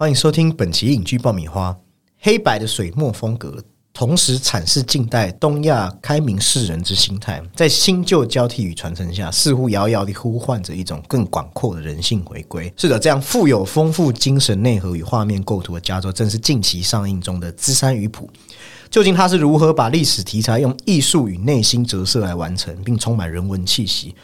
[0.00, 1.78] 欢迎收听本期影剧爆米花。
[2.20, 3.62] 黑白的水墨风格，
[3.92, 12.72] 同时阐释近代东亚开明士人之心态，在新旧交替与传承下，似乎遥遥地呼唤着一种更广阔的人性回归。
[12.78, 18.26] 是的，这样富有丰富精神内核与画面构图的佳作，正是近期上映中的《芝山鱼谱》。
[18.88, 24.14] 究竟他是如何把历史题材用艺术与内心折射来完成，并充满人文气息？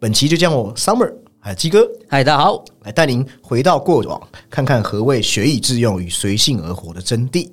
[0.00, 2.62] 本期就将我 Summer 还有鸡哥嗨，大家好。
[2.82, 7.50] 来带您回到过往，看看何谓学以致用与随性而活的真谛。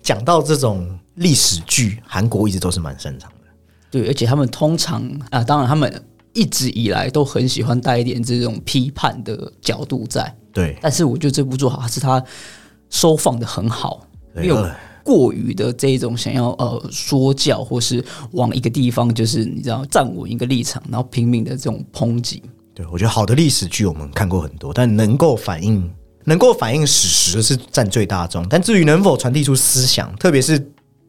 [0.00, 3.48] 讲到这种历史剧，韩国一直都是蛮擅长的。
[3.90, 6.00] 对，而且他们通常啊，当然他们
[6.32, 10.32] 一直以来都很喜欢带一点这种批判的角度在。
[10.52, 12.24] 对，但是我觉得这部作好是他
[12.88, 14.64] 收放的很好，没有
[15.02, 22.40] 过于的这一种想要呃说教，或是往一个地方就是你知道站稳一个立场，然后拼命的这种抨击。
[22.74, 25.88] 对我觉得好的历史剧我们看过很多，但能够反映
[26.24, 28.44] 能够反映史实是占最大众。
[28.48, 30.58] 但至于能否传递出思想，特别是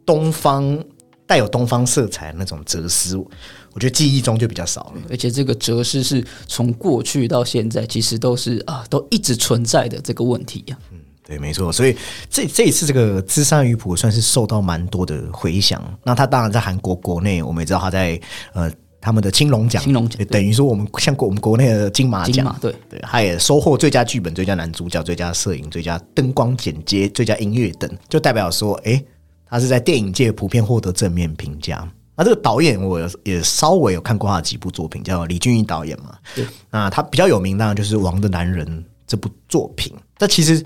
[0.05, 0.77] 东方
[1.25, 5.01] 带有东方色彩的那种哲思，我觉得记忆中就比较少了。
[5.09, 10.77] 而且这个哲思是从过去到现在，其实都是啊，都一直存在的这个问题呀。
[10.91, 11.71] 嗯，对，没错。
[11.71, 11.97] 所以
[12.29, 15.83] 这这一次这个《资山鱼谱》算是受到蛮多的回响。
[16.03, 18.21] 那他当然在韩国国内，我们也知道他在
[18.53, 18.71] 呃。
[19.05, 28.99] 他们的青龙奖，青龙奖等于说我们像国我们国内的金马奖，对对，他也收获最佳剧本、最佳男主角、最佳摄影、最佳灯光剪接、最佳音乐等，就代表说，哎，
[29.47, 31.87] 他是在电影界普遍获得正面评价。
[32.15, 36.15] 那这个导演我也稍微有看过他的几部作品，叫李俊毅导演嘛。
[36.33, 38.65] 对，那他比较有名当然就是《王的男人》
[39.05, 39.93] 这部作品。
[40.17, 40.65] 但其实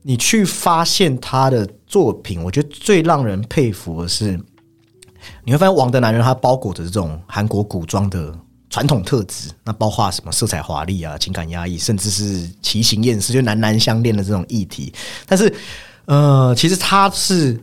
[0.00, 4.40] 你去发现他的作品，我觉得最让人佩服的是。
[5.44, 8.34] 你会发现，王的男人他包裹着这种韩国古装的
[8.70, 14.92] 传统特质，那包括什么色彩华丽啊、情感压抑，甚至是奇形艳事，就男男相恋的这种议题。
[15.26, 15.52] 但是，
[16.04, 17.58] 呃，其实他是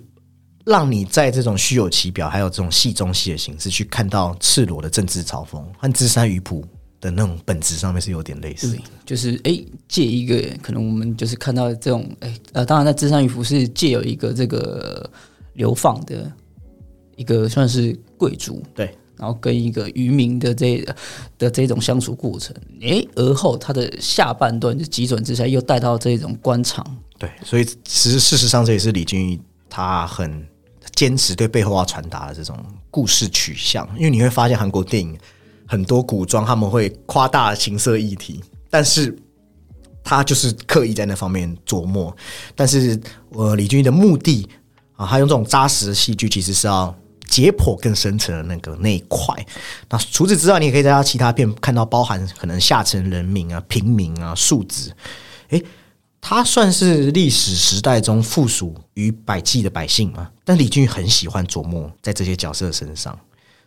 [0.65, 6.65] 让你在这种虚有其表，还有这种戏中戏的形式，去看到赤裸的政治嘲讽和芝山鱼谱
[6.99, 8.75] 的那种本质上面是有点类似。
[9.05, 15.07] 就是哎，借一个可能我们就是看到这种哎呃，当然在芝山鱼谱是借有一个这个
[15.53, 16.31] 流放的。
[17.15, 20.85] 一个算是贵族，对，然后跟一个渔民的这
[21.37, 26.85] 的这种相处过程，诶，而后他的下半段就急转直下，又带到这种官场，
[27.17, 29.39] 对，所以其实事实上这也是李俊毅
[29.69, 30.45] 他很
[30.93, 32.57] 坚持对背后要传达的这种
[32.91, 35.17] 故事取向，因为你会发现韩国电影
[35.65, 39.17] 很多古装他们会夸大情色议题，但是
[40.03, 42.13] 他就是刻意在那方面琢磨，
[42.53, 42.99] 但是
[43.29, 44.47] 呃，李俊毅的目的
[44.97, 46.93] 啊，他用这种扎实的戏剧其实是要。
[47.28, 49.36] 解剖更深层的那个那一块。
[49.90, 54.91] 那除此之外，你也可以在他其他片看到包含可能下层人民啊、平民啊、庶子。
[55.50, 55.63] 诶，
[56.19, 60.30] 他算是历史时代中附属于百济的百姓嘛？
[60.44, 63.18] 但李俊很喜欢琢磨在这些角色身上，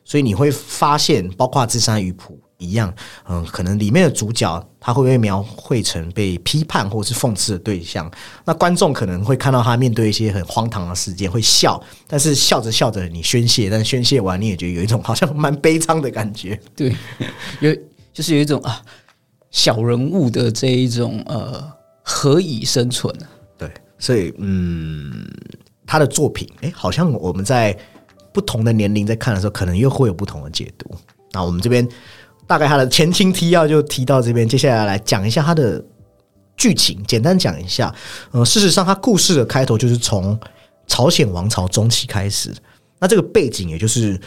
[0.04, 2.38] 所以你会发现，包括智山与普。
[2.58, 2.92] 一样，
[3.28, 8.10] 嗯，可能里面的主角他会被描绘成被批判或是讽刺的对象，
[8.44, 16.92] 那观众可能会看到他面对一些很荒唐的事件会笑，但是笑着笑着你宣泄，但宣泄完你也觉得有一种好像蛮悲伤的感觉，对，
[17.60, 17.72] 有
[18.12, 18.82] 就是有一种啊
[19.52, 21.64] 小人物的这一种呃
[22.02, 23.26] 何以生存呢？
[23.56, 25.24] 对，所以嗯，
[25.86, 27.76] 他的作品哎，好像我们在
[28.32, 30.90] 不同的年龄在看的时候，可能又会有不同的解读。
[31.30, 31.88] 那我们这边。
[32.48, 35.84] 大概他的前情提要就提到这边，接下来来讲一下他的
[36.56, 37.94] 剧情，简单讲一下。
[38.30, 40.36] 呃，事实上，他故事的开头就是从
[40.86, 42.50] 朝鲜王朝中期开始。
[42.98, 44.18] 那这个背景，也就是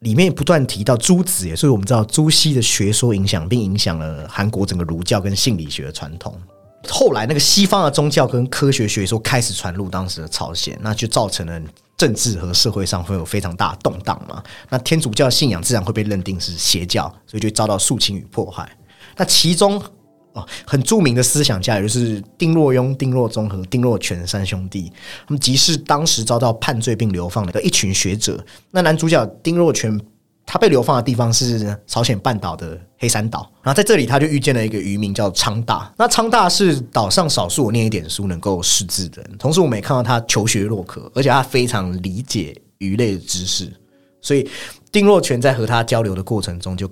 [0.00, 6.38] 里面不断提到朱子，也所以我们知道朱熹的学说影响，并影响了韩国整个儒教跟性理学的传统。
[6.88, 11.60] 后来，那个西方的宗教跟科学学说开始传入当时的朝鲜，那就造成了。
[11.96, 14.42] 政治和社会上会有非常大动荡嘛？
[14.68, 18.70] 那天主教信仰自然会被认定是邪教，所以就遭到肃清与迫害。
[19.16, 19.82] 那其中
[20.32, 24.92] 哦，很著名的思想家，也就是丁若雍、丁若宗和丁若全三兄弟，
[25.26, 28.44] 他们即是当时遭到判罪并流放的一群学者。
[28.70, 30.00] 那男主角丁若全。
[30.46, 35.92] 他被流放的地方是朝鲜半岛的黑山岛，然后在这里他就遇见了一个渔民叫昌大。
[35.98, 43.70] 那昌大是岛上少数我念一点书能够识字的人，同时我们也看到他求学若渴，而且他非常理解鱼类的知识。
[44.22, 44.48] 所以
[44.92, 46.88] 丁若全在和他交流的过程中，就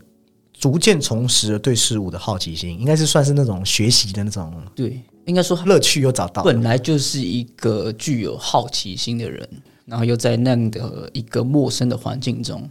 [0.53, 6.43] 逐渐重拾了对事物的好奇心，应该是算是那种学习的那种，对，应该说乐趣又找到。
[6.43, 9.49] 本来就是一个具有好奇心的人，
[9.87, 12.69] 然后又在那样的一个陌生的环境中。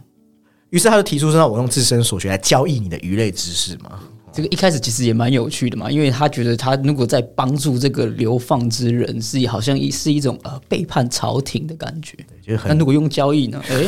[0.74, 3.92] 于是他就提出说：“让我用自身所学来交易你的鱼类知识嘛。”
[4.34, 12.16] 这个一开始其实也蛮有趣的嘛，因为他觉得他如果在帮助这个流放之人，是好像一是一种呃背叛朝廷的感觉。
[12.44, 13.62] 就那如果用交易呢？
[13.70, 13.86] 哎，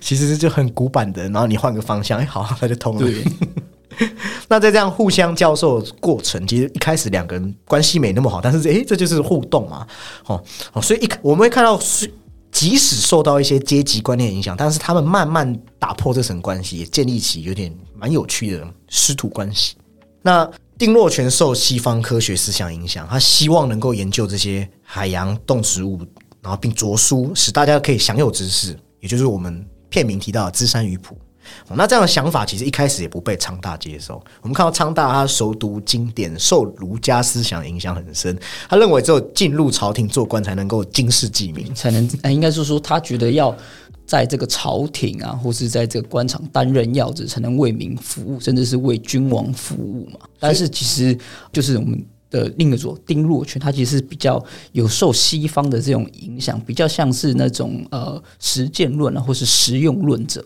[0.00, 3.00] 其实就很古板的，然后你换个方向，哎，好，那就通了。
[3.00, 3.24] 对，
[4.46, 9.84] 那在这样互相教授的过程，其实一开始两个人关系没那么好，但是诶，这就是互动嘛，
[10.26, 10.40] 哦
[10.74, 12.08] 哦，所以一我们会看到是。
[12.54, 19.74] 即使受到一些阶级观念影响，但是他们慢慢打破这层关系，也建立起有点蛮有趣的师徒关系。
[20.22, 20.48] 那
[20.78, 25.98] 丁洛泉受西方科学思想影响，他希望能够研究这些海洋动植物，
[26.40, 31.18] 然后并着书，使大家可以享有知识，也就是我们片名提到的“知山鱼谱”。
[31.74, 34.22] 那这样的想法其实一开始也不被昌大接受。
[34.42, 38.38] 我们看到昌大他熟读经典，受儒家思想影响很深，
[38.68, 41.74] 他认为只有进入朝廷做官才能够经世济民。
[41.74, 43.56] 才能应该是说他觉得要
[44.06, 50.20] 在这个朝廷啊，或是在这个官场担任要职，才能为民服务，甚至是为君王服务嘛。
[50.38, 51.16] 但是其实
[51.52, 52.04] 就是我们。
[52.30, 60.44] 的另一个左丁若全，他其实是比较有受西方的这种影响，比较像是那种呃实践论啊，或是实用论者。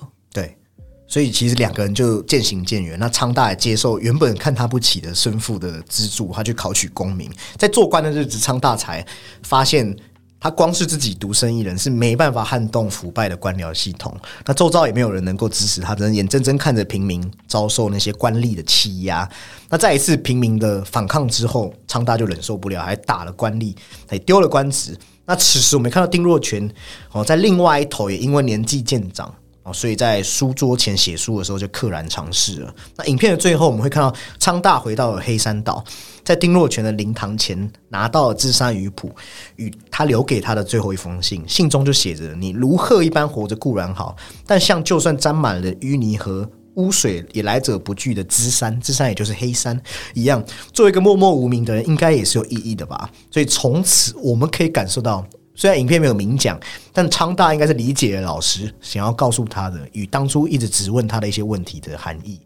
[1.09, 2.99] 所以其实两个人就渐行渐远。
[3.01, 7.29] 那昌大也接受原本看他不起的生父的资助，他去考取功名。
[7.57, 9.05] 在做官的日子，昌大才
[9.43, 9.97] 发现
[10.39, 14.15] 他光是自己独身一人是没办法撼动腐败的官僚系统。
[14.45, 19.29] 那周遭也没有人能够支持他，只能眼睁睁看着平民遭受那些官吏的欺压。
[19.71, 23.75] 那在一次平民的反抗之后，昌大就忍受不了，还打了官吏，
[24.07, 24.97] 还丢了官职。
[25.25, 26.71] 那此时我们看到丁若全
[27.13, 29.35] 哦，在另外一头也因为年纪渐长。
[29.73, 32.75] 所以在书桌前写书的时候就溘然长逝了。
[32.97, 35.85] 那影片的最后，我们会看到昌大回到了黑山岛，
[36.25, 39.09] 在丁若全的灵堂前拿到了《智山鱼谱》
[39.57, 44.17] 与他留给他的最后一封信，信中就写着：“你如鹤一般活着固然好，
[44.47, 49.81] 但像就算沾满了淤泥和污水也来者不拒的芝山，芝山也就是黑山
[50.15, 53.11] 一样，作为一个默默无名的人，应该也是有意义的吧？
[53.31, 55.27] 所以从此我们可以感受到。”
[55.59, 56.57] 虽然影片没有明讲，
[56.93, 62.41] 但昌大应该是理解了老师想要告诉他的与当初一直质问他的一些问题的含义。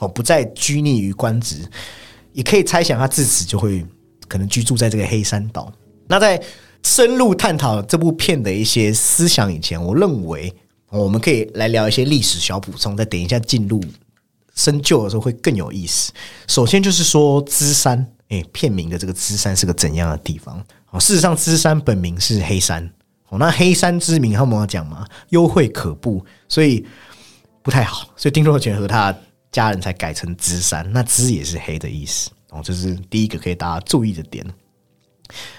[0.00, 1.64] 哦，不再拘泥于官职，
[2.32, 3.86] 也可以猜想他自此就会
[4.26, 5.72] 可能居住在这个黑山岛。
[6.08, 6.42] 那在
[6.82, 10.52] 深入探讨这部片的一些思想以前，我认为
[10.90, 12.96] 我们可以来聊一些历史小补充。
[12.96, 13.80] 再等一下进入
[14.56, 16.12] 深究的时候会更有意思。
[16.48, 20.58] 首先就是说，芝山，诶，片名的这个芝山是个怎样的地方？
[20.90, 22.84] 哦事实上，芝山本名是黑山。
[23.28, 26.84] 哦，那黑山之名，他们要讲嘛，幽会可怖，所以
[27.62, 28.08] 不太好。
[28.16, 29.16] 所以丁若全和他
[29.52, 30.90] 家人才改成芝山。
[30.92, 32.30] 那芝也是黑的意思。
[32.50, 34.44] 哦，这是第一个可以大家注意的点。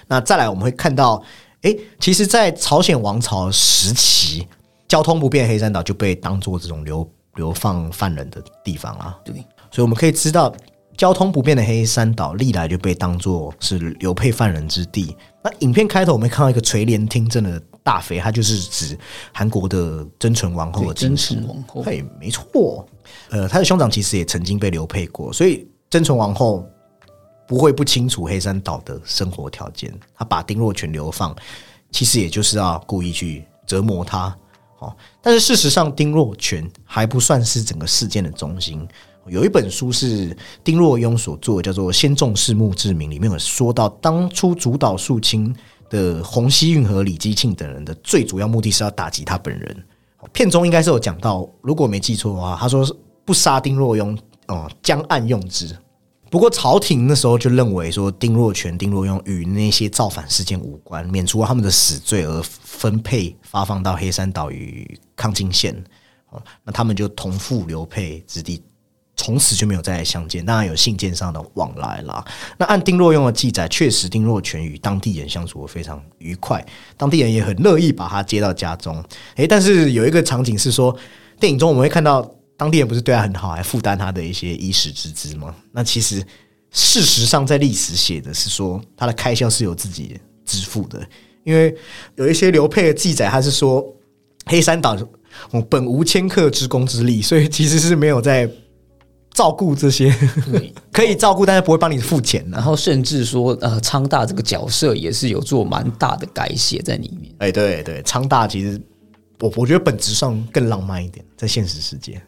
[0.06, 1.22] 那再来，我们会看到，
[1.62, 4.46] 哎，其实，在朝鲜王朝时期，
[4.86, 9.18] 交通不便，黑山岛就被当做这种流流放犯人的地方啊。
[9.24, 9.34] 对，
[9.70, 10.54] 所以我们可以知道。
[10.98, 15.16] 交通不便的黑山岛历来就被当作是流配犯人之地。
[15.40, 18.98] 那影片开头我们看到一个垂帘听政的大妃，她就是指
[19.32, 21.82] 韩国的真纯王后的真纯王后。
[21.82, 22.84] 嘿，没错。
[23.30, 26.68] 呃，她的兄长其实也曾经被流配过，所以真纯王后
[27.46, 29.94] 不会不清楚黑山岛的生活条件。
[30.16, 31.32] 她把丁若全流放，
[31.92, 34.36] 其实也就是要故意去折磨他。
[34.80, 34.92] 哦，
[35.22, 38.86] 但是事实上，丁若全还不算是整个事件的中心。
[39.30, 45.54] 有一本书是丁若庸所作，叫做《先重视墓志铭》，里面有说到，当初主导肃清
[45.90, 49.84] 的洪熙运和李基庆等人的最主要目的是要打击他本人。
[50.32, 52.94] 片中应该是有讲到，如果没记错的话，他说是
[53.24, 54.18] 不杀丁若庸，
[54.48, 55.76] 哦，将暗用之。
[56.30, 65.74] 不过朝廷那时候就认为说，丁若全、丁若庸与那些造反事件无关，免除他们的死罪，而分配发放到黑山岛与康津县。
[66.30, 68.62] 哦，那他们就同父流配之地。
[69.18, 72.24] 从此就没有再相见，当然有信件上的往来啦。
[72.56, 76.64] 那按丁若用的记载，确实丁若全与当地人相处的非常愉快，
[76.96, 79.04] 当地人也很乐意把他接到家中。
[79.34, 80.96] 诶，但是有一个场景是说，
[81.40, 82.22] 电影中我们会看到
[82.56, 85.52] 当地人不是对他很好，还负担他的一些衣食之资吗？
[85.72, 86.24] 那其实
[86.70, 91.04] 事实上，在历史写的是说，他的开销是由自己支付的，
[91.42, 91.76] 因为
[92.14, 93.84] 有一些流配的记载，他是说
[94.46, 94.96] 黑山岛
[95.50, 98.48] 我本无千克之功之力，所以其实是没有在。
[99.38, 100.12] 照顾这些
[100.90, 102.44] 可以照顾，但是不会帮你付钱。
[102.50, 107.32] 然后甚至说，呃，昌大这个角色也是有做蛮大的改写在里面。
[107.38, 108.80] 哎，对对，昌大其实
[109.38, 112.20] 我我觉得本质上更浪漫一点，在现实世界，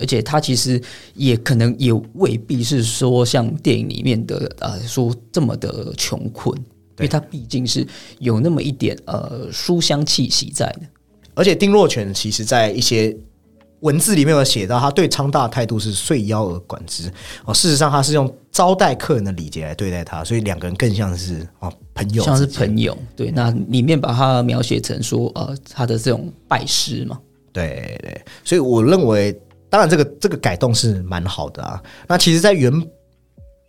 [0.00, 0.82] 而且他其实
[1.14, 7.86] 也可能也未必是说像电影里面的呃说这么的穷困，因为他毕竟是
[8.18, 10.80] 有那么一点呃书香气息在的。
[11.34, 13.16] 而且丁若泉其实在一些。
[13.80, 17.10] 文字里面有写到，他对昌大的态度是遂邀而管之
[17.44, 17.54] 哦。
[17.54, 22.96] 事实上，他是用招待客人的礼节来对待他，所以两个人更像是哦朋友，像是朋友。
[23.16, 27.18] 对，那里面把他描写成说，呃，他的这种拜师嘛。
[27.52, 29.32] 对对，所以我认为，
[29.70, 31.82] 当然这个这个改动是蛮好的啊。
[32.06, 32.70] 那其实，在原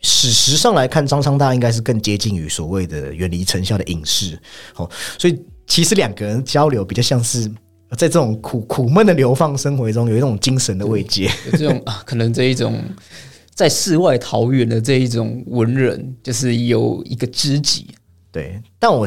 [0.02, 4.38] 史实上来看，张昌大应该是更接近于所谓的远离尘嚣的隐士
[4.76, 4.90] 哦。
[5.18, 7.50] 所以，其实两个人交流比较像是。
[7.98, 11.30] 在这种苦苦闷的流放生活中，有一种精神的慰藉。
[11.46, 12.82] 有这种啊，可能这一种
[13.54, 17.88] 在世外桃源的这一种文人，就是有一个知己。
[18.32, 19.06] 对，但我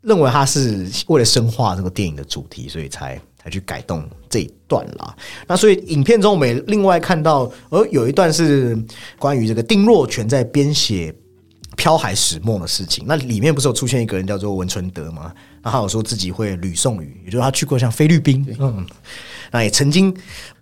[0.00, 5.16] 认为他是为了深化这个电影的主题，所以才才去改动这一段啦。
[5.46, 8.76] 那所以影片中我们也另外看到，呃，有一段是
[9.18, 11.14] 关于这个丁若全在编写。
[11.76, 15.32] 漂海始末的事情，那里面不是有出现一个人叫做文春德吗？
[15.62, 18.86] 那他有说自己会吕宋语，也就是他去过像菲律宾，嗯，
[19.50, 20.14] 那也曾经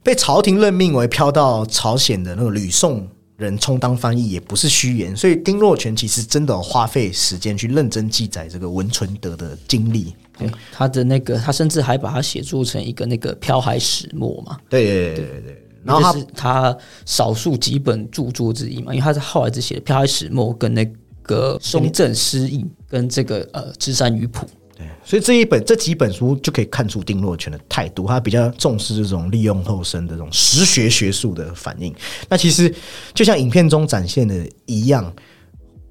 [0.02, 5.17] 被朝廷任命为飘到朝鲜的那个吕宋人充当翻译，也不是虚言。
[5.17, 10.14] 所以丁若全其实真的花费时间去认真记载这个文春德的经历。
[10.38, 14.59] 对他的那个，他甚至还把它写作成一个那个漂海始末嘛。
[14.69, 15.67] 对对对对对。
[15.85, 20.91] 然后他他少数几本著作之一嘛，因为他是后来只写的漂海始末跟那。
[21.23, 24.45] 个松正诗意跟这个呃芝山鱼谱，
[24.77, 31.95] 对，所以这一本这几本书就可以看出丁若全的态度，他比较重视这种利用后生的这种实学学术的反应。
[32.29, 32.75] 那其实
[33.15, 34.35] 就像影片中展现的
[34.67, 35.13] 一样，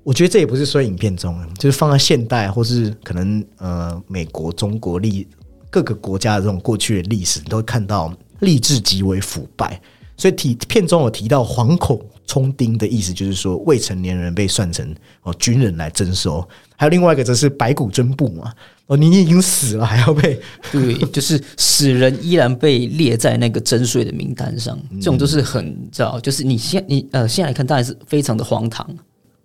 [0.03, 5.25] 我觉得这也不是说影片中，就是放在现代或是可能呃美国、中国历
[5.69, 9.79] 各个国家的这种过去的历史，都会看到吏治极为腐败。
[10.17, 14.93] 所以提片中有提到惶恐充丁的意思，就是说未成年人被算成
[15.23, 18.53] 哦军人来征收，还有另外一个则是白骨征部嘛，
[18.87, 20.37] 哦你已经死了还要被
[20.73, 28.85] 对，就是死人依然被列在那个征税的名单上，这种都是很知道，就是你现你呃现在来看当然是非常的荒唐。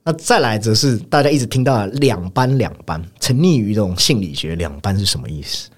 [0.02, 5.70] 那再来则是大家一直听到两班两班，沉溺于这种心理学，两班是什么意思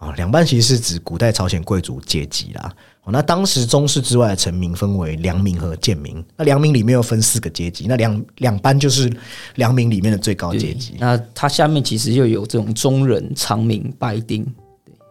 [0.00, 0.12] 啊？
[0.16, 2.74] 两班其实是指古代朝鲜贵族阶级啦。
[3.12, 6.24] 那当时宗室之外的臣民分为良民和贱民。
[6.36, 9.12] 那良民里面又分四个阶级，那两两班就是
[9.56, 10.94] 良民里面的最高阶级。
[10.98, 14.46] 那它下面其实又有这种中人、长民、白丁。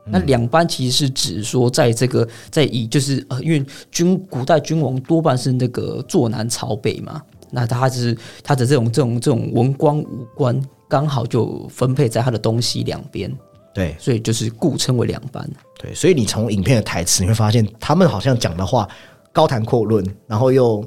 [0.05, 13.29] 那两班其实是指说，在这个在以就是呃，因为君古代君王多半是那个坐南朝北嘛，那他是他的这种这种这种文官武官刚好就分配在他的东西两边。
[13.73, 15.49] 对，所以就是故称为两班。
[15.77, 18.87] 对，所以你从影片的台词你会发现，他们好像讲的话
[19.31, 20.85] 高谈阔论，然后又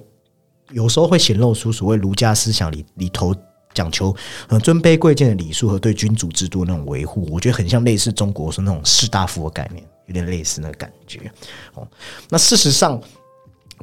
[0.70, 3.34] 有时候会显露出所谓儒家思想里里头
[3.72, 4.14] 讲求
[4.48, 7.28] 呃尊卑贵贱的礼数和对君主制度那种维护。
[7.30, 11.20] 我觉得很像类似中国说那种士大夫的概念，有点类似那个感觉。
[11.74, 11.86] 哦，
[12.28, 13.00] 那事实上。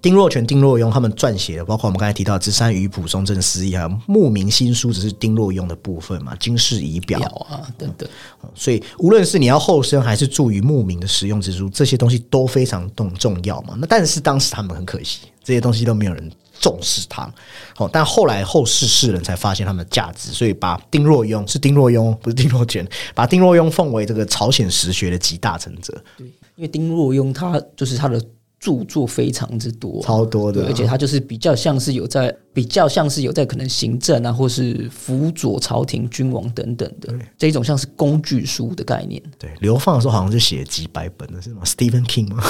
[0.01, 8.07] 丁若全、丁若庸他们撰写的，包括我们刚才提到《芝山鱼谱》《松正思义》还有《牧民新书》，只是丁若庸的部分嘛，《经世仪表》啊等等。
[8.55, 13.75] 所以，无论是你要后生，还是助于牧民的实用之书，这些东西都非常重重要嘛。
[13.77, 17.31] 那但是当时他们很可惜，这些东西都没有人重视它。
[17.77, 25.93] 哦，但后来后世世人才发现他们的价值，所以把丁若庸是丁若庸，不是丁若全，把丁若庸奉为这个朝鲜实学的集大成者。
[26.17, 28.21] 对，因为丁若庸他就是他的。
[28.59, 39.21] 著作非常之多，超多的，而且他就是比较像是有在，比较像是有在可能行政啊，或是辅佐朝廷君王等等的这一种像是工具书的概念。
[39.37, 42.43] 对，流放的时候好像就写几百本的，是吗？Stephen King 吗？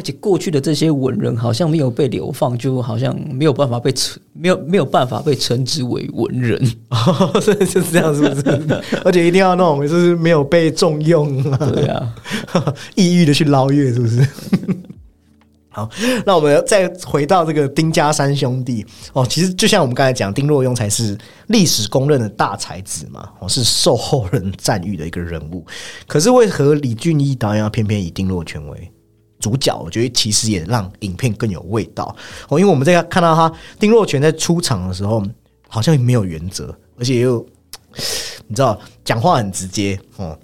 [0.00, 6.58] 而且过去的这些文人好像没有被流放，就好像没有办法被称，没有没有办法被称之为文人，
[7.34, 8.80] 就是这样，是不是？
[9.04, 11.42] 而且一定要那种就是没有被重用，
[11.74, 12.14] 对啊，
[12.96, 13.70] 抑郁的去捞。
[13.70, 14.26] 月是不是？
[15.68, 15.88] 好，
[16.26, 19.24] 那我们再回到这个丁家三兄弟哦。
[19.24, 21.16] 其实就像我们刚才讲，丁若庸才是
[21.46, 25.64] 历史公认的大才子嘛，哦，是受后人赞誉的一个人物。
[26.08, 28.90] 可是为何李俊一导演要偏偏以丁若全为
[29.40, 29.76] 主角？
[29.84, 32.14] 我觉得其实也让影片更有味道
[32.48, 32.60] 哦。
[32.60, 35.24] 因为我们在看到他丁若全在出场的时候，
[35.68, 37.44] 好像没有原则，而且又
[38.46, 40.38] 你知道讲话很直接哦。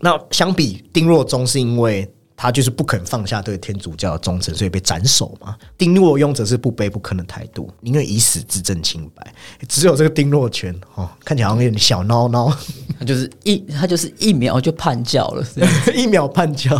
[0.00, 2.08] 那相比丁若中，是因为。
[2.40, 5.56] 他就是不肯放下对天主教的忠诚，所以被斩首嘛。
[5.76, 9.34] 丁若庸则是不卑不吭的态度，宁愿以死自证清白。
[9.66, 12.56] 只有这个丁若权哦，看起来好像有点小孬孬，
[12.96, 15.44] 他就是一他就是一秒就叛教了，
[15.92, 16.76] 一秒叛教。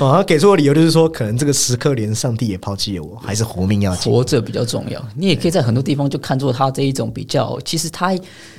[0.00, 5.00] 哦，他给出的理由就是说，可能这个时刻连上帝也抛弃了我，还是活命要紧，活着比较重要。
[5.14, 8.12] 你也可以在很多地方就看作他这一种比较，其实他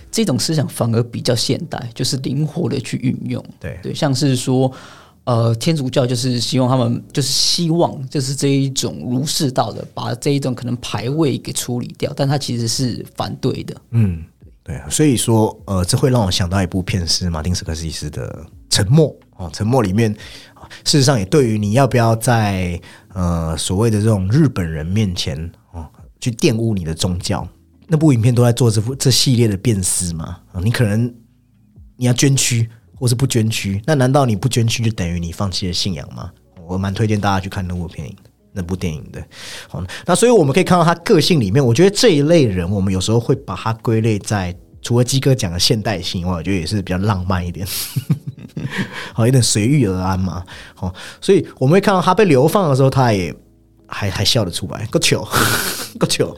[0.10, 3.44] 这种思想反而比较现代，就是灵活的去运用。
[3.60, 4.72] 对对，像是说。
[5.28, 13.76] 呃，天主教就是希望他们就是希望就是这一种儒释道的，把这一种可能排位给处理掉，但他其实是反对的。
[13.92, 14.24] 嗯，
[14.64, 18.26] 对，所以说，呃，这会让我想到一部片是马丁斯科西斯的
[18.70, 20.14] 《沉默》哦，《沉默》里面，
[20.86, 22.80] 事实上也对于你要不要在
[23.14, 25.38] 呃所谓的这种日本人面前
[25.74, 25.86] 哦
[26.22, 27.46] 去玷污你的宗教，
[27.88, 30.40] 那部影片都在做这部这系列的辨识嘛。
[30.54, 31.14] 啊，你可能
[31.98, 32.70] 你要捐躯，
[33.00, 36.32] 或是不捐躯，那难道你不捐躯就等于你放弃了信仰吗？
[36.68, 38.16] 我蛮推荐大家去看那部片影。
[38.54, 39.24] 那部电影的，
[39.68, 44.52] 好，那所以我们可以看到他个性里面，我觉得这一类人，我们有时候会把他归类在
[44.82, 47.68] 除了鸡哥讲的现代性以外，我觉得也是比较浪漫一点，
[49.14, 53.32] 好，有点随遇而安嘛，好，所以我们会看到他被流放的时候，他也。
[53.88, 55.28] 还还笑得出来，够糗，
[55.98, 56.36] 够糗。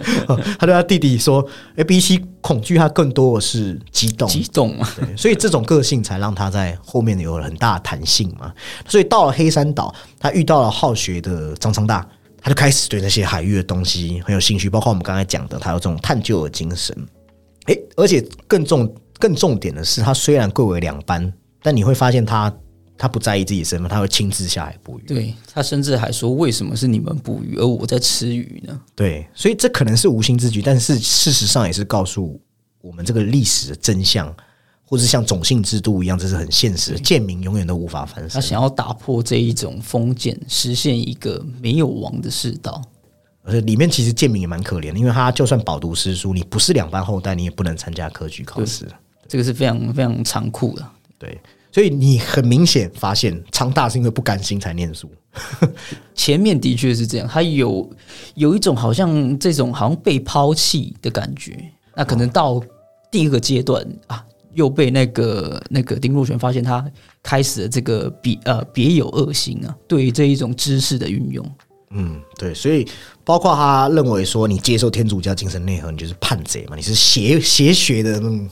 [0.58, 1.44] 他对他弟弟说
[1.76, 4.88] ：“哎，比起恐惧，他更多的是激动，激动嘛。
[4.96, 8.52] 对，所以这种个性才让他在后面有了很大的弹性嘛。
[8.86, 12.06] 所以到了黑山岛，他遇到了好学的张昌大，
[12.40, 16.94] 他就开始对那些海域的东西很有兴趣，包括我们刚才讲的，他有这种探究的精神。
[17.64, 22.52] 哎，而且更重、更重点的是，他虽然贵为两班，但你会发现他。
[23.00, 25.02] 他不在意自己身份，他会亲自下海捕鱼。
[25.06, 32.38] 对他甚至还说：“为什么是你们捕鱼，而我在吃鱼呢？”对，所以这可能是无心之举，但是事实上也是告诉
[32.82, 34.30] 我们这个历史的真相，
[34.84, 36.98] 或是像种姓制度一样，这是很现实的。
[36.98, 38.28] 贱民永远都无法翻身。
[38.28, 42.82] 他想要打破这一种封建，实现一个没有王的世道。
[43.42, 48.86] 而且里面其实贱民也蛮可怜的，因为他就算饱读诗书，你不是两班后代，你也不能参加科举考试。
[49.26, 50.86] 这个是非常非常残酷的。
[51.18, 51.40] 对。
[51.72, 55.10] 所以你很明显发现，昌大是因为不甘心才念书。
[56.14, 57.88] 前面的确是这样，他有
[58.34, 61.56] 有一种好像这种好像被抛弃的感觉。
[61.94, 62.60] 那可能到
[63.10, 66.84] 第一个阶段啊，又被那个那个丁若泉发现他
[67.22, 71.48] 开始了这个别呃别有恶心啊，对于这一种知识的运用。
[71.92, 72.86] 嗯，对，所以
[73.24, 78.48] 包括他认为说，你接受天主教精神内核，你就是叛贼嘛，你是邪邪学的那种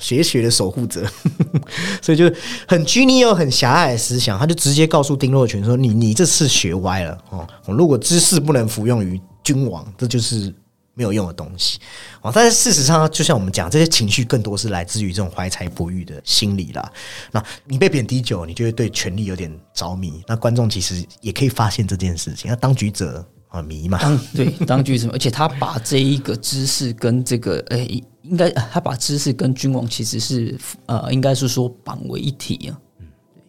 [0.00, 1.06] 学学的守护者，
[2.02, 2.28] 所以就
[2.66, 10.52] 很拘泥又很狭隘的思想，他就直接告诉丁若泉说：“你你这次学歪了哦，如果知识不能服用于君王，这就是。”
[10.92, 11.78] 没有用的东西
[12.20, 16.92] 哦，但是事实上，就像我们讲，这些情绪更多是来自于这种怀才不遇的心理啦。
[17.30, 20.22] 那你被贬低久，你就会对权力有点着迷。
[20.26, 22.50] 那观众其实也可以发现这件事情。
[22.50, 23.98] 那当局者啊迷嘛，
[24.34, 32.78] 对，当局者，而且他把这一个知识跟这个，诶，应该他把知识跟君王其实是呃，应该是说绑为一体啊。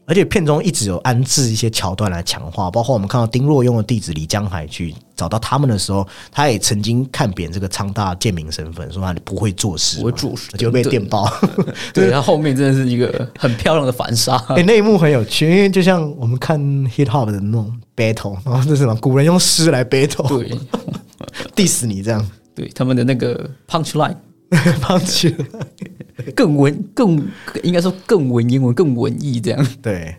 [0.05, 11.31] 而且片中一直有安置一些桥段来强化，包括我们看到丁若用的弟子李江海去找到他们的时候，他也曾经看扁这个昌大贱民身份，说他不会做事，不会做事就被电爆。
[11.93, 14.35] 对 他后面真的是一个很漂亮的反杀。
[14.55, 18.95] 哎，那一幕很有趣，因为就像我们看 hip hop 的那种 battle，然后这是什么？
[18.95, 20.51] 古人用诗来 battle，对，
[21.55, 24.15] diss 你这样，对他们的那个 punch line。
[24.81, 25.45] 放弃了，
[26.35, 27.25] 更文更
[27.63, 29.67] 应该说更文言文更文艺这样。
[29.81, 30.13] 对，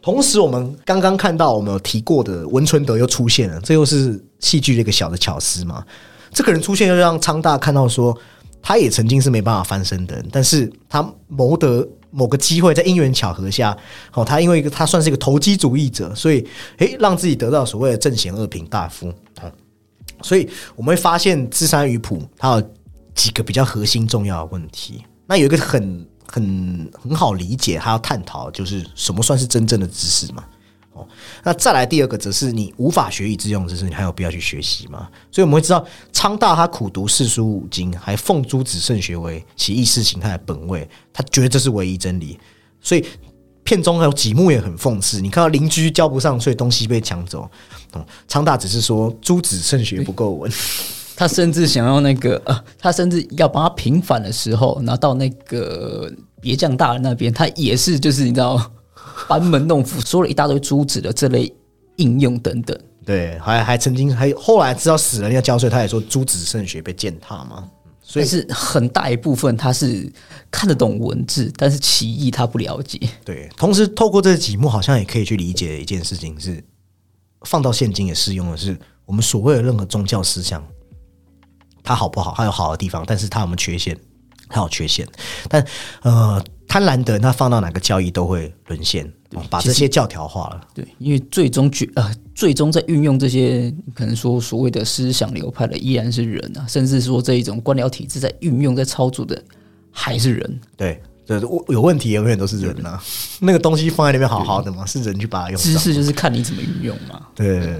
[0.00, 5.84] 同时我们刚刚看到我们有提过的文春德又出现了，这又是戏剧的一个小的巧思嘛。
[6.30, 8.16] 这个人出现又让昌大看到说，
[8.62, 13.76] 他也曾经是没办法翻身的人，但是他谋得某个机会，在因缘巧合下，
[14.12, 16.46] 哦，他因为一个他算是一个投机主义者，所以
[16.78, 19.08] 诶，让自己得到所谓的正贤二品大夫。
[19.42, 19.50] 哦，
[20.22, 22.70] 所以我们会发现芝山鱼谱他有。
[23.14, 30.44] 几个比较核心重要的问题，那有一个很很很好理解，还要探讨，就是什么算是真正的知识嘛？
[30.92, 31.06] 哦，
[31.42, 35.08] 那再来第二个，则是你无法学以致用知识，你还有必要去学习吗？
[35.30, 42.38] 所以我们会知道，昌大他苦读四书五经，还奉诸子圣学为其意识形态的本位，他觉得这是唯一真理。
[42.80, 43.04] 所以
[43.64, 47.50] 片中还有几幕也很讽刺，你看到邻居交不上，所以东西被抢走。
[47.92, 50.52] 哦，昌大只是说诸子圣学不够稳。
[51.16, 58.72] 他甚至想要那个，呃，他甚至要帮他平反的时候，拿到那个别将大人那边，他也是就是你知道，
[59.28, 61.54] 班门弄斧，说了一大堆珠子的这类
[61.96, 62.78] 应用等等。
[63.04, 67.70] 对，还还曾经还后来知道死人要交税，他也说诸子圣学被践踏嘛。
[68.06, 70.12] 所以是很大一部分他是
[70.50, 73.00] 看得懂文字，但是其意他不了解。
[73.24, 76.62] 对，同时透过这几幕，好像也可以去理解一件事情，是
[77.42, 80.62] 放到现今也适用的是，我们所谓的任何宗教思想。
[81.84, 82.34] 它好不好？
[82.36, 83.96] 它有好的地方，但是它有没有缺陷？
[84.48, 85.06] 它有缺陷。
[85.48, 85.64] 但
[86.02, 89.08] 呃，贪婪的那放到哪个交易都会沦陷，
[89.50, 90.60] 把这些教条化了。
[90.74, 99.40] 对，因为最终决呃，最终在运用这些可能说所谓的思想流派的依然是人啊，甚至说这一种官僚体制在运用在操作的
[99.90, 100.60] 还是人。
[100.76, 103.00] 对对，我有问题永远都是人呐、
[103.40, 105.58] 那个东西放在那边好好的嘛，是人去把它用。
[105.60, 107.20] 知识就是看你怎么运用嘛。
[107.34, 107.74] 对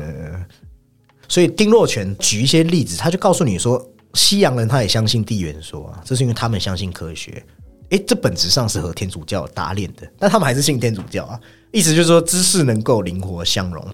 [1.28, 3.84] 所以丁若全举一些例子，他就告诉你说，
[4.14, 7.44] 西洋人他也相信地缘说啊，这是因为他们相信科学。
[7.90, 11.38] 诶，这本质上是和天主教搭链的，但他们还是信天主教啊。
[11.70, 13.86] 意思就是说，知识能够灵活相融。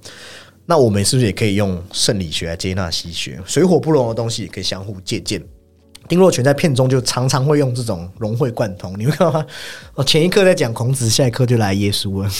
[0.65, 3.41] 那我们是不是也可以用圣理学来接纳西学？
[3.45, 5.43] 水火不容的东西也可以相互借鉴。
[6.11, 9.47] 丁若全在片中就常常会用这种融会贯通，你会看到吗？
[9.95, 12.31] 哦，前一刻在讲孔子，下一刻就来耶稣了。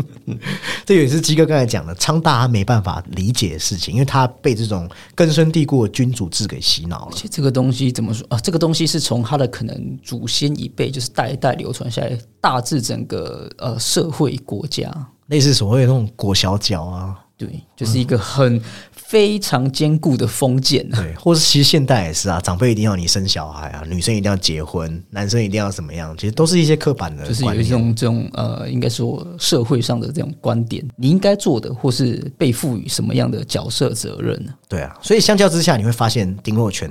[0.84, 8.38] 这也是鸡哥刚才讲的，昌大他没办法理解的事情，因为他被这种根深蒂固的君主制给洗脑了其实这个东西怎么说啊？
[8.40, 14.92] 这个东西是从他的可能祖先一辈，就是代代流传下来，大致整个呃社会国家，
[15.28, 21.00] 类似所谓的那种裹小脚啊，对，就是一个很非常坚固的封建啊。
[21.00, 27.68] 对，或是其实现代也是啊，长辈一定要你生小孩啊，女生一定要结婚，男生一定要怎么样，其实都是一些刻板的就是有一。
[27.68, 34.52] 种这种呃，应该说社会上的这种观点，你应该做的，或是被赋予什么样的角色责任呢？
[34.66, 36.90] 对啊，所以相较之下，你会发现丁若全，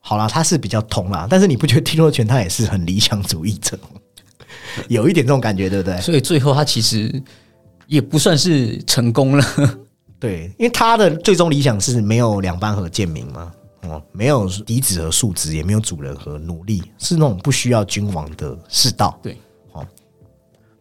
[0.00, 4.00] 好啦，他是比较通啦，但是你不觉得丁若全他也是很理想主义者吗？
[4.88, 6.00] 有一点这种感觉，对不对？
[6.00, 7.22] 所以最后他其实
[7.88, 9.44] 也不算是成功了。
[10.20, 19.18] 对，因为他的最终理想是没有两班和贱民嘛，哦，没有嫡子和庶子，也没有主人和奴隶，是那种不需要君王的世道。
[19.22, 19.36] 对，
[19.72, 19.86] 哦，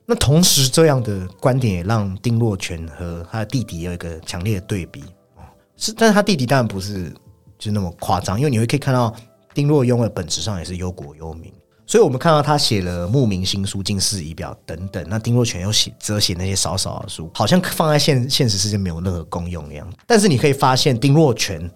[0.05, 5.01] 那同时这样的观点也让丁若全和他的弟弟有一个强烈的对比
[5.35, 5.45] 哦，
[5.77, 7.13] 是，但是他弟弟当然不是
[7.59, 9.15] 就那么夸张，因为你会可以看到
[9.53, 11.53] 丁若庸的本质上也是忧国忧民。
[11.87, 19.89] 所以我们看到他写了《牧民新书》《近世仪表》等等，那丁若全又写则写那些少少的书，好像放在现现实世界没有任何功用一样。
[20.05, 21.71] 但是你可以发现，丁若全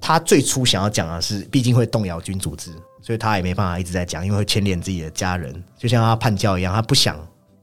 [0.00, 2.70] 他最初想要讲的是，毕竟会动摇君主制，
[3.02, 7.16] 所以他也没办法一直在讲，因为会牵连自己的家人，就像他叛教一样，他不想，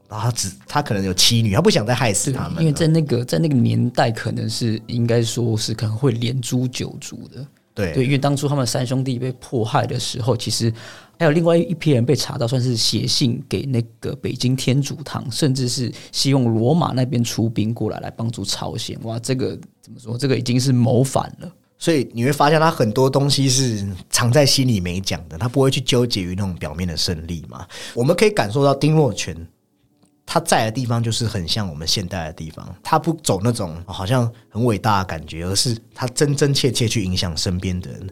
[0.10, 7.48] 然后他只他可能有妻女，他不想再害死他们，因为在那个在那个年代，可能是应该说是可能会连诛九族的。
[7.76, 10.74] 对对，因为当初他们三兄弟被迫害的时候，其实
[11.20, 18.98] 还有另外一批人被查到，算是写信给那个北京天主堂，甚至是希望罗马那边出兵过来来帮助朝鲜。
[19.04, 20.18] 哇，这个怎么说？
[20.18, 21.52] 这个已经是谋反了。
[21.78, 27.68] 所以你会发现他很多东西是藏在心里没讲的，他不会去纠结于那种表面的胜利嘛。
[27.94, 29.36] 我们可以感受到丁若全
[30.26, 38.10] 他在的地方就是很像我们现代的地方，他不走那种好像很伟大的感觉，而是他真真切切去影响身边的人。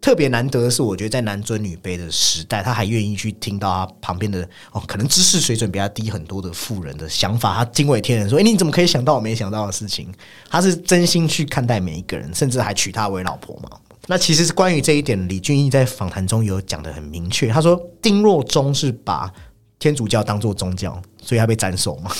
[0.00, 10.08] 特别难得的是，我觉得在男尊女卑的时代，他还愿意去听到他旁边的哦，可能知识水准比他低很多的富人的想法，他惊为天人，说：“哎，你怎么可以想到我没想到的事情？”
[10.48, 13.68] 他是真心去看待每一个人，甚至还娶她为老婆嘛。
[14.06, 19.30] 那其实是关于这一点，李俊毅在访谈中有讲的很明确，他说丁若中是把
[19.78, 22.10] 天主教当做宗教，所以他被斩首嘛。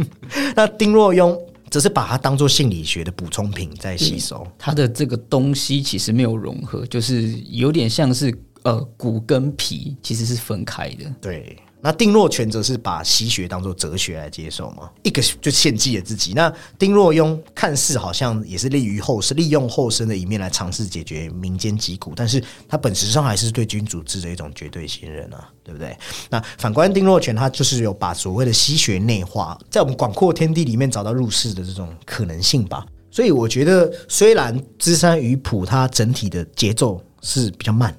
[0.54, 1.38] 那丁若庸
[1.70, 4.46] 只是把它当做心理学的补充品在吸收。
[4.58, 11.12] 它的这个东西其实没有融合，就是有点像是呃骨跟皮其实是分开的。
[11.20, 16.32] 对，那丁若全则是把西学当做哲学来接受嘛，一个就献祭了自己。
[16.34, 25.96] 那丁若庸看似好像也是利于后世，利用后生的一面来尝试解决民间疾苦，但是他本质上还是对君主制的一种绝对信任啊，对不对？
[26.28, 32.84] 那反观丁若全，他就是有把所谓的西学内化，在我们广阔天地里面找到入世的这种可能性吧。
[33.10, 37.96] 所以我觉得，虽然芝山鱼谱它整体的节奏是比较慢，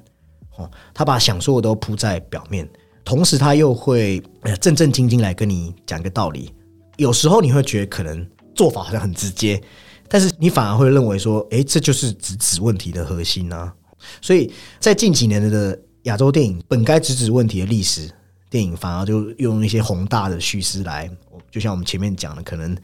[0.58, 2.70] 哦，他把想说的都铺在表面，
[3.08, 4.22] 同时他又会
[4.60, 6.54] 正正经经来跟你讲个道理。
[6.98, 9.64] 有时候你会觉得可能做法好像很直接，
[10.10, 13.74] 但是你反而会认为说，诶，这就是直指问题的核心啊。
[14.22, 18.12] 所以在近几年的亚洲电影本该直指问题的历史
[18.50, 21.10] 电影，反而就用一些宏大的叙事来，
[21.50, 22.76] 就像我们前面讲的，可能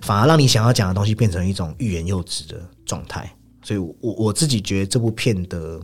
[0.00, 3.30] 反而让你想要讲的东西变成一种欲言又止的状态。
[3.62, 5.78] 所以，我我自己觉得这部片的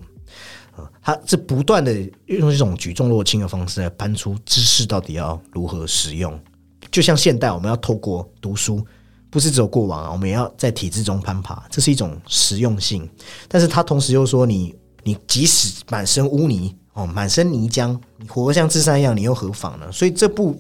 [0.78, 1.92] 呃，它是不断的
[2.26, 6.38] 用这种举重若轻的方式来搬出知识到底要如何使用。
[6.90, 8.86] 就像现代我们要透过读书，
[9.28, 13.06] 不是只有过往啊，我们也要在体制中攀爬，这是一种实用性。
[13.48, 19.90] 但是他同时又说你，你即使满身污泥哦，满身泥浆，你活得像智山一样，你又何妨呢？
[19.92, 20.56] 所以这部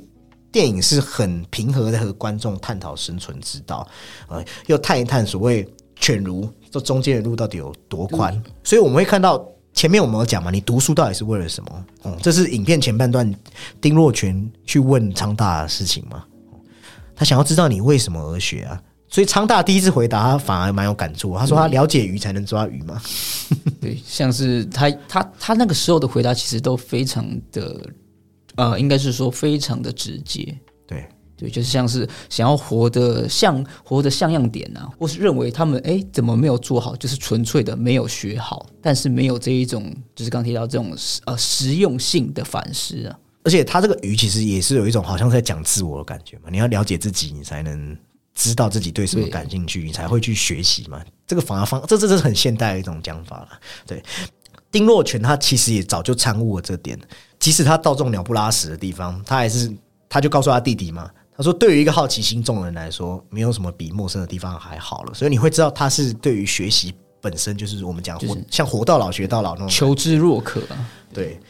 [0.52, 3.86] 电影是很平和的和观众探讨生存之道，
[4.28, 8.42] 呃，又探一探所谓犬儒这中间的路到底有多宽。
[8.62, 9.46] 所以我们会看到
[9.78, 11.84] 前面我们有讲嘛，你读书到底是为了什么？
[12.02, 13.32] 哦、这是影片前半段
[13.80, 16.24] 丁若全去问昌大的事情嘛，
[17.14, 18.82] 他想要知道你为什么而学啊。
[19.08, 21.38] 所以昌大第一次回答，他反而蛮有感触。
[21.38, 23.00] 他说：“他了解鱼才能抓鱼嘛。
[23.80, 27.80] 对，像是他他他那个时候的回答，其实都非常的
[28.56, 30.58] 呃，应该是说非常的直接。
[31.38, 40.92] 对对，就是像是想要活得像活得像样点啊，或是认为他们哎怎么没有做好，就是纯粹的没有学好，但是没有这一种就是刚提到这种
[41.26, 43.18] 呃实用性的反思啊。
[43.44, 47.96] 而且他这个鱼其实也是有一种好像在讲自我的感觉嘛，你要了解自己，你才能
[48.34, 51.00] 知道自己对什么感兴趣，你才会去学习嘛。
[51.26, 53.48] 这个反而方，这这这是很现代的一种讲法了。
[53.86, 54.02] 对，
[54.70, 56.98] 丁若全他其实也早就参悟了这点，
[57.38, 59.72] 即使他到这种鸟不拉屎的地方，他还是
[60.10, 65.14] 他就告诉他弟弟嘛，他说对于一个好奇心重的人来说，没有什么比陌生的地方还好了。
[65.14, 70.90] 所以你会知道他是对于学习本身就是我们讲活像活到老学到老那种求知若渴啊。
[71.14, 71.40] 对。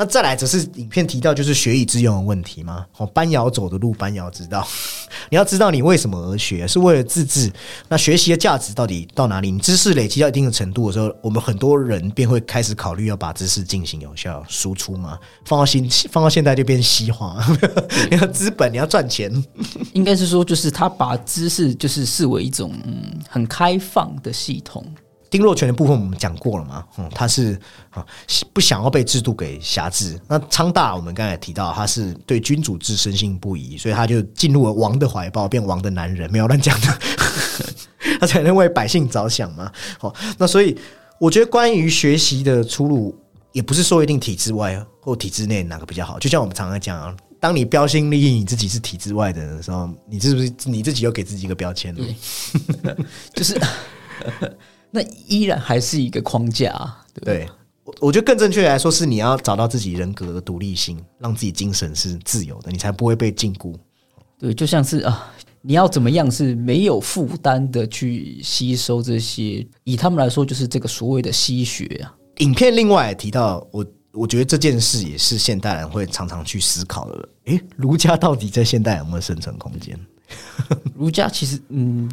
[0.00, 2.86] 那再来则是影片提到就是学以致用的问题吗？
[2.98, 4.64] 哦，班瑶走的路，班瑶知道。
[5.28, 7.50] 你要知道你为什么而学，是为了自治。
[7.88, 9.50] 那学习的价值到底到哪里？
[9.50, 15.18] 你知识累积到一定的程度的时候，我们很多人便会开始考虑要把知识进行有效输出嘛。
[15.44, 17.44] 放到新放到现在就变西化，
[18.08, 19.28] 你 要资本，你要赚钱。
[19.94, 22.72] 应该是说，就是他把知识就是视为一种
[23.28, 24.86] 很开放的系统。
[25.30, 26.84] 丁若权的部分我们讲过了嘛？
[26.96, 27.58] 嗯，他是
[27.90, 28.04] 啊
[28.52, 30.18] 不想要被制度给辖制。
[30.26, 36.98] 那昌大我们刚才提到，他是对君主制深信不疑，所以他就进入了王的怀抱，变王的男人，没有乱讲的。
[38.20, 39.70] 他才能为百姓着想嘛。
[39.98, 40.76] 好，那所以
[41.20, 43.14] 我觉得关于学习的出路，
[43.52, 46.18] 也不是说一定体制外或体制内哪个比较好。
[46.18, 52.04] 就像我们常常讲啊，当你标新立异，你自己是体制外的人的时候，你是不是你自己又给自己一个标签了？
[53.34, 53.60] 就是。
[54.90, 56.72] 那依然还是一个框架，
[57.14, 57.48] 对对？
[57.84, 63.74] 我我觉得更正确来说是，你要找到自己人格的独立性，让自己精神是自由的，你才不会被禁锢。
[64.38, 69.66] 对，就像是啊，你要怎么样是没有负担的去吸收这些？
[69.84, 72.14] 以他们来说，就是这个所谓的吸血啊。
[72.38, 77.28] 影片另外提到，我我觉得这件事也是现代人会常常去思考的。
[77.46, 79.98] 诶，儒家到底在现代有没有生存空间？
[80.94, 82.10] 儒家其实，嗯。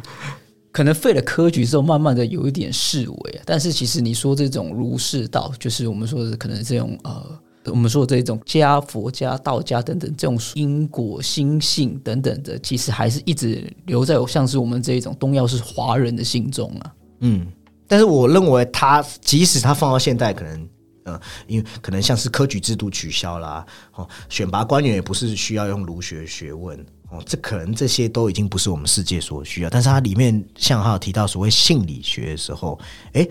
[0.76, 16.94] 可能废了科举之后，慢慢的有一点视为，但是其实你说这种儒释道，就是我们说的可能这种呃，我们说这种家、佛家、道家等等这种因果心性等等的，其实还是一直留在像是我们这一种东亚是华人的心中啊。
[17.20, 17.46] 嗯，
[17.88, 20.68] 但是我认为他即使他放到现代，可能
[21.06, 26.78] 嗯，因为可能像是科举制度取消啦，哦，选拔官员也不是需要用儒学学问。
[27.24, 32.78] 这可能这些都已经不是我们世界所需要，但是它里面像他有提到所谓性理学的时候，
[33.12, 33.26] 哎，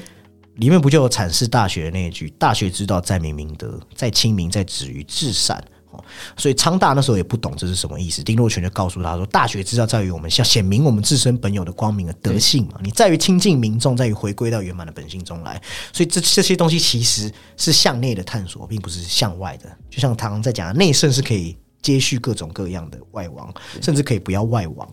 [0.56, 5.64] 里面不就有阐释大学的那一句“大学之道，在明明德，在亲民，在止于至善”。
[5.92, 6.04] 哦，
[6.36, 15.62] 所以昌大那时候也不懂这是什么意思，丁若泉就告诉他说：“大学之道在于我们要显明我们自身本有的光明的德性嘛，你在于亲近民众，在于回归到圆满的本性中来。
[15.94, 19.70] 所以这这些东西其实是向内的探索，并不是向外的。
[19.90, 24.90] 就像唐在讲，内圣是可以。”接续各种各样的外王，甚至可以不要外王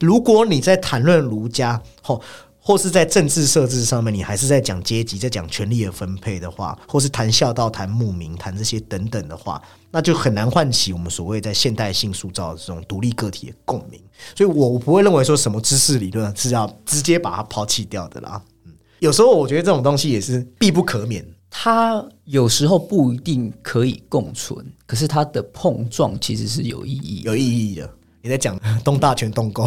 [0.00, 2.20] 如果你在谈论儒家，或
[2.60, 13.98] 或是在政治设置上面，你还是在讲阶级，在讲权力的分配的话，或是谈孝道、谈牧民、谈这些等等的话，那就很难唤起我们所谓在现代性塑造的这种独立个体的共鸣。
[14.36, 18.42] 所以我不会认为说什么知识理论是要直接把它抛弃掉的啦。
[18.66, 21.24] 嗯，有时候我觉得这种东西也是必不可免。
[21.58, 27.42] 它有时候不一定可以共存，可是它的碰撞其实是有意义、有意
[27.72, 27.90] 义的。
[28.20, 29.66] 你在讲 东大全东沟，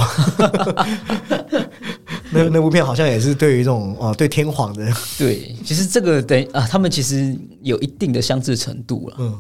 [2.32, 4.86] 那那部片好像也是对于这种哦，对天皇的
[5.18, 9.16] 对，其实这个等啊，他们其实有一定的相似程度了。
[9.18, 9.40] 嗯。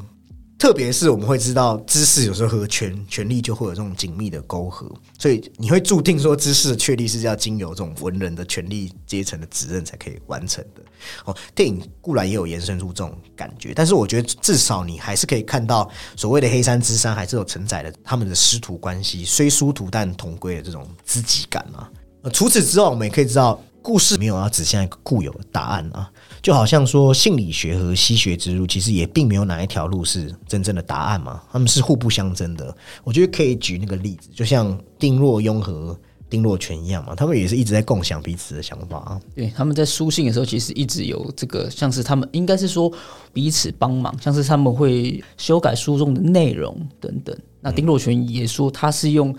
[0.59, 10.81] 特别是我们会知道，知识有时候和权权力就会有这种紧密的勾合，所以你会注定说，知识的确立是要经由这种文人的权力阶层的指认才可以完成的。
[11.23, 21.89] 哦，电影固然也有延伸出这种感觉，但是我觉得至少你还是可以看到所谓的黑山之山，还是有承载了他们的师徒关系，虽殊途但同归的这种知己感啊。
[22.33, 26.09] 除此之外，我们也可以知道，故事没有要指向一个固有的答案啊。
[26.41, 32.75] 就好像说，心理学和西学之路，其实也并没有哪一条路是真正的答案嘛，他们是互不相争的。
[33.03, 39.19] 我觉得可以举那个例子，就像丁若庸和丁若泉一样嘛，他们也是一直在共享彼此的想法啊。
[39.35, 42.91] 对，他们在书信的时候，其实一直有这个，像是他们应该是说
[43.33, 47.35] 彼此帮忙，像是他们会修改书中的内容等等。
[47.59, 49.35] 那丁若泉也说，他是用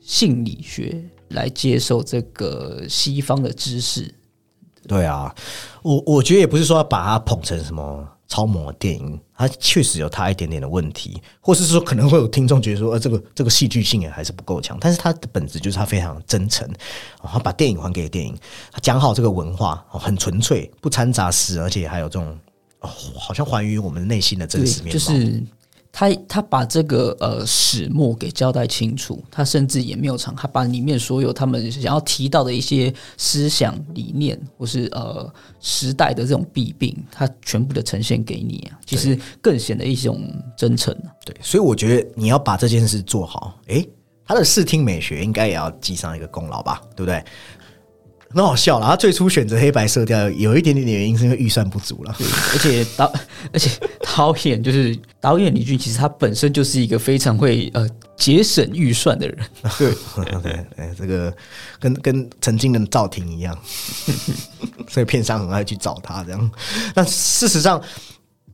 [0.00, 4.14] 心理学来接受这个西方的知识。
[4.88, 5.32] 对啊，
[5.82, 14.76] 我我觉得也不是说要把它捧成什么超模电影，它确实有它一点点的问题，或是说可能会有听众觉得说，呃，这个这个戏剧性也还是不够强。
[14.80, 16.68] 但是它的本质就是它非常真诚，
[17.22, 18.36] 然后把电影还给电影，
[18.72, 22.36] 它讲好这个文化，很纯粹，不掺杂事，而且还有这种
[22.80, 24.92] 哦，好像还原我们内心的真实面貌。
[24.92, 25.44] 就是
[25.92, 40.22] 他他把这个呃始末给交代清楚，他甚至也没有藏，他把里面所有他们想要提到的一些思想理念，或是呃时代的这种弊病，他全部的呈现给你啊，其实更显得一种
[40.56, 41.12] 真诚啊。
[41.26, 43.86] 对，所以我觉得你要把这件事做好，诶，
[44.24, 47.22] 他的视听美学应该也要记上一个功劳吧，对不对？
[48.34, 52.14] 很好笑了，他最初选择黑白色调，有一点点的原因是因为预算不足了。
[52.18, 53.12] 对，而且导，
[53.52, 53.70] 而且
[54.14, 59.38] 导演就是导演李俊，其实他本身就是一个非常会呃节省预算的人。
[59.78, 59.92] 对，
[60.42, 61.34] 对，哎，这个
[61.78, 63.56] 跟跟曾经的赵婷一样，
[64.88, 66.50] 所以片商很爱去找他这样。
[66.94, 67.80] 那事实上。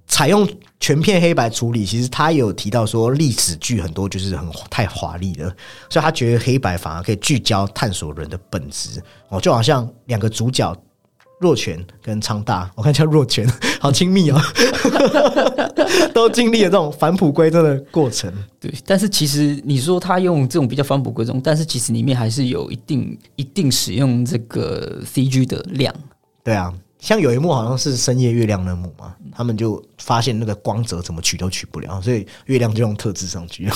[0.09, 0.49] 采用
[0.81, 5.55] 全片黑白处理，其实他有提到说历史剧很多就是很太华丽了，
[5.91, 10.75] 所以他觉得黑白反而可以聚焦探索人的本质哦，就好像两个主角
[11.41, 13.47] 若泉跟昌大， 我看叫若泉，
[13.81, 14.41] 好亲密哦，
[16.15, 18.33] 都经历了这种返璞归真的过程。
[18.59, 25.95] 对，但是其实你说他用这种比较返璞归真，但是其实里面还是有一定一定使用这个 CG 的量。
[26.43, 26.73] 对啊。
[27.01, 33.69] 像有一幕好像是深夜月亮那幕嘛，他们就发现那个光泽怎么取都取不了，所以月亮就用特制上去，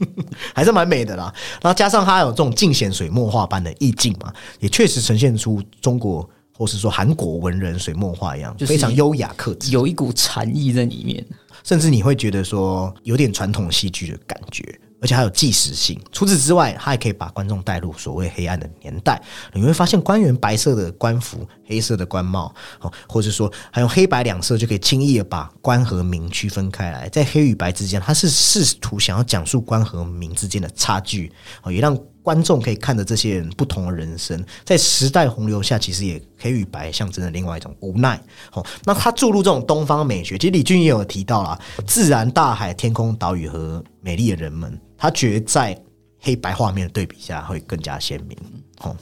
[0.54, 1.32] 还是蛮美的啦。
[1.62, 11.24] 然后加上它有这种尽显水墨画般的意境嘛，也确实呈现出中国或是说韩国文人水墨画一样，就非常优雅克制，有一股禅意在里面，
[11.64, 14.78] 甚至你会觉得说有点传统戏剧的感觉。
[15.00, 16.00] 而且还有纪实性。
[16.10, 19.20] 除此之外，它还可以把观众带入所谓黑暗的年代。
[19.52, 27.08] 你会发现，官员白色的官服，黑色的官帽，哦，或者说还用黑白两色就可以轻易的把官和民区分开来。
[27.08, 31.32] 在黑与白之间，他是试图想要讲述官和民之间的差距，
[31.62, 31.98] 哦，也让。
[32.26, 38.20] 观众可以看着这些人不同的人生，在时代洪流下，其实也黑与白象征着另外一种无奈。
[38.50, 41.56] 好，那他注入这种东方美学，其实李俊也有提到啦，
[41.86, 45.78] 自然、大海、天空、岛屿和美丽的人们，他觉得在
[46.20, 48.36] 黑白画面的对比下会更加鲜明。
[48.78, 48.96] 好，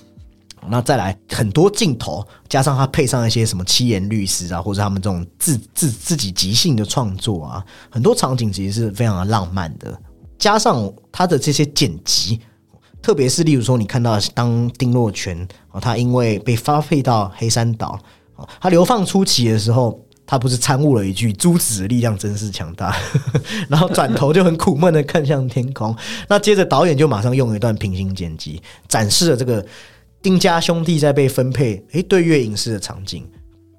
[0.69, 9.99] 那再来很多镜头，加上他配上一些什么七言律诗啊，或者他们这种自自自己即兴的创作啊，很多场景其实是非常的浪漫的，
[10.39, 12.41] 加上他的这些剪辑。
[13.03, 18.01] 特别是，例如说，你看到当丁若泉哦，他因为被发配到黑山岛
[18.37, 22.97] 哦，他流放初期的时候，他不是参悟了一句“诸子的力量真是强大”，
[23.69, 25.95] 然后转头就很苦闷的看向天空。
[26.29, 29.65] 那接着导演就马上用一段平行剪辑，展示了这个
[30.23, 33.29] 丁家兄弟在被分配诶对月影视的场景，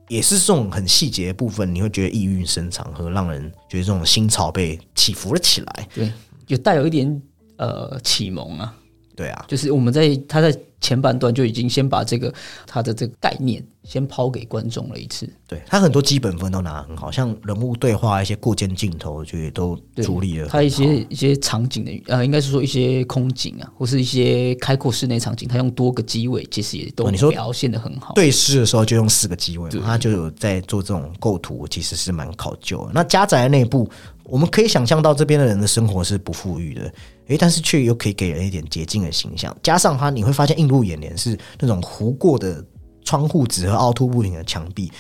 [0.08, 5.88] 也是这种很细节的部分，你会觉得意蕴深长和让人觉得这种心潮被起伏了起来。
[5.94, 6.12] 对，
[6.48, 7.22] 有带有一点
[7.58, 8.76] 呃启蒙啊。
[9.16, 12.32] 对啊，就是我们在他在前半段就已经先把这个
[12.68, 15.28] 他的这个概念先抛给观众了一次。
[15.48, 20.48] 对他很多基本分都拿很好，像人物对话一些过肩镜头，我觉得都处理了。
[20.48, 28.14] 他一些一些场景的呃，应该是说一些空景啊，或是一些开阔室内场景，他用多个机位，其实也都你说表现的很好。
[28.14, 32.92] 对视的时候就用四个机位，他就有在做这种构图，其实是蛮考究的。
[32.94, 33.90] 那家宅内部。
[34.26, 36.92] 我们可以想象到这边的人的生活是不富裕的，
[37.28, 39.56] 诶，但是却又可以给人一点洁净的形象。
[39.62, 42.64] 加上它，你会发现映入眼帘是那种糊过的
[43.04, 44.92] 窗户纸和凹凸不平的墙壁，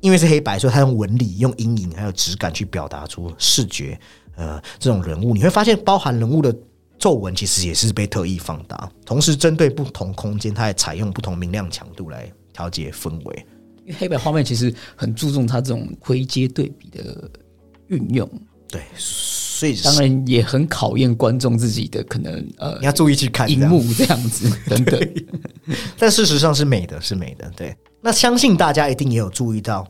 [0.00, 3.98] 因为是黑白，所以他用纹理、用阴影还有质感去表达出视觉。
[4.36, 6.56] 呃，这种人物你会发现，包含人物的
[6.98, 13.46] 皱纹其实也是被特意放大，同时针对不同空间，它也采用不同明亮强度来调节氛围。
[13.84, 17.28] 因为黑白画面其实很注重它这种灰阶对比的。
[17.90, 18.28] 运用
[18.68, 25.14] 对，所以当然也很考验观众自己的可能呃，你要注意去看荧幕这样子 等等。
[25.98, 27.50] 但事实上是美的，是美的。
[27.56, 29.84] 对，那相信大家一定也有注意到，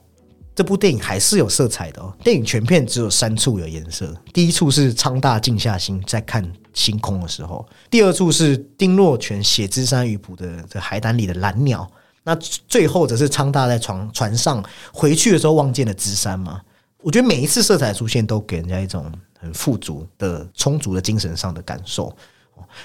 [0.54, 2.10] 这部电影还是有色彩的哦。
[2.24, 11.86] 电影全片只有三处有颜色，第一处是昌大静下心在看星空的时候，第二处是丁若泉写芝山鱼谱的这海胆里的蓝鸟，
[12.24, 12.34] 那
[12.66, 16.62] 最后则是昌大在船船上回去的时候望见了芝山嘛。
[17.02, 22.14] 我觉得每一次色彩出现，都给人家一种很富足的、充足的精神上的感受。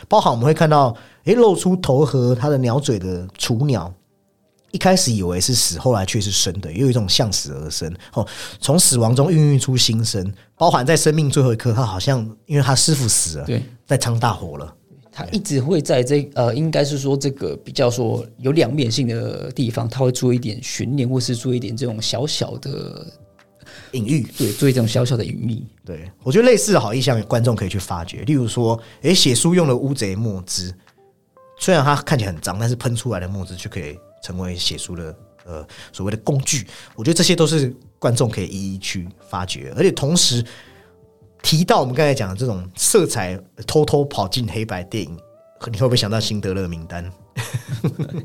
[0.08, 0.96] 包含我们会看到，
[1.26, 3.94] 诶，露出头和它的鸟嘴的雏鸟，
[4.72, 7.94] 一开始以为是死，后来却是生的，有一种向死而生。
[8.14, 8.26] 哦，
[8.60, 10.34] 从死亡中孕育出新生。
[10.58, 14.74] 包含在生命最后一刻，他好像因为他师傅死了，对，在昌大火了。
[15.12, 23.06] 他一直会在这呃，应该是说这个比较说有两面性的地方，他会做一点悬念，或是做一点这种小小的。
[23.96, 25.64] 隐喻对，做一种小小的隐喻。
[25.86, 28.24] 对我觉得类似的好意向，观众可以去发掘。
[28.24, 30.74] 例如说，诶，写书用了乌贼墨汁，
[31.60, 35.16] 虽然它看起来很脏，但是喷出来的墨汁却可以成为写书的
[35.46, 36.68] 呃所谓的工具。
[36.96, 39.74] 我觉得这些都是观众可以一一去发掘。
[39.78, 40.44] 而且同时，
[41.42, 45.18] 提到我们刚才讲的这种色彩偷偷跑进黑白电影，
[45.72, 47.10] 你会不会想到辛德勒名单？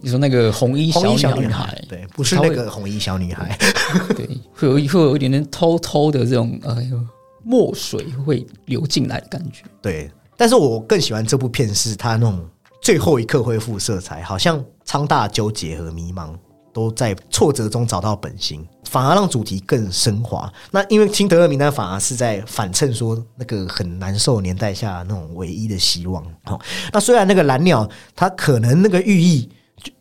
[0.01, 3.59] 你说那个红衣红衣小女女孩，对，不是那个红衣小女孩，
[4.17, 7.01] 对，会有会有一点点偷偷的这种哎呦
[7.43, 9.65] 墨水会流进来的感觉。
[9.83, 12.47] 对，但是我更喜欢这部片是它那种
[12.83, 16.35] 最后一刻恢复色彩，好像苍大纠结和迷茫
[16.73, 18.67] 都在挫折中找到本心。
[18.85, 20.53] 反而让主题更升华。
[20.73, 26.25] 那因为辛德勒名单反而是在反衬说那个很难受年代下那种唯一的希望。
[26.45, 26.61] 好，
[26.93, 29.49] 那虽然那个蓝鸟它可能那个寓意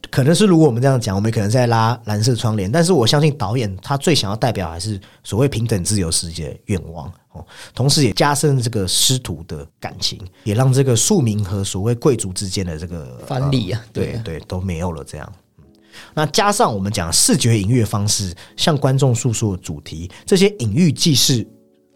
[0.09, 7.45] 可能是如果我们这样讲，我们可能在拉蓝色窗帘，但是我相信导演他最想要代表还是所谓平等自由世界的愿望哦，
[7.75, 15.33] 同时也加深这个师徒的感情，也让这个庶民和所谓贵族之间的这个藩篱啊，对对都没有了这样。
[16.13, 21.45] 那加上我们讲视觉隐喻方式，向观众诉说的主题，这些隐喻既是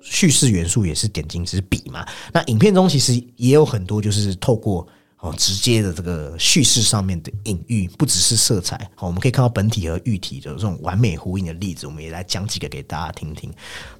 [0.01, 2.05] 叙事元素，也是点睛之笔嘛。
[2.31, 4.85] 那影片中其实也有很多，就是透过
[5.19, 8.89] 哦直接的这个叙事上面的隐喻，不只是色彩。
[8.95, 13.49] 好，我们可以看到本体和喻体的这种完美呼应的例子，我们也来讲几个给大家听听。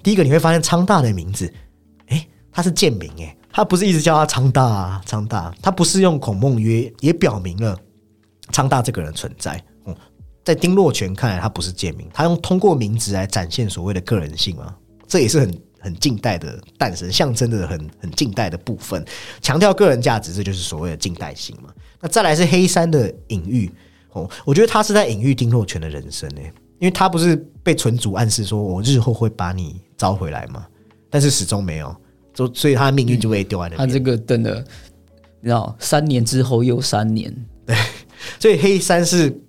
[0.03, 1.51] 第一个，你会发现昌大的名字，
[2.07, 7.77] 诶，他是贱名，诶，他不是一直叫他昌大啊，昌大，他不是用孔孟曰，也表明了
[8.51, 9.63] 昌大这个人存在。
[10.43, 14.75] 在丁若泉看来，他不是贱民，他用通过名字来展现所谓的个人性嘛，
[15.07, 19.03] 这也是很很近代的诞生，象征的很很近代的部分，
[19.41, 21.69] 强调个人价值，这就是所谓的近代性嘛。
[22.01, 23.71] 那再来是黑山的隐喻
[24.11, 26.41] 哦，我觉得他是在隐喻丁若泉的人生呢，
[26.79, 30.67] 因为他不是被存主暗示说我日后会把你招回来嘛，
[31.09, 31.95] 但是始终没有，
[32.33, 33.77] 就所以他的命运就被丢在那。
[33.77, 34.59] 他这个真的，
[35.39, 37.33] 你知道，三年之后又三年，
[37.65, 37.77] 对，
[38.41, 39.39] 所以黑山是。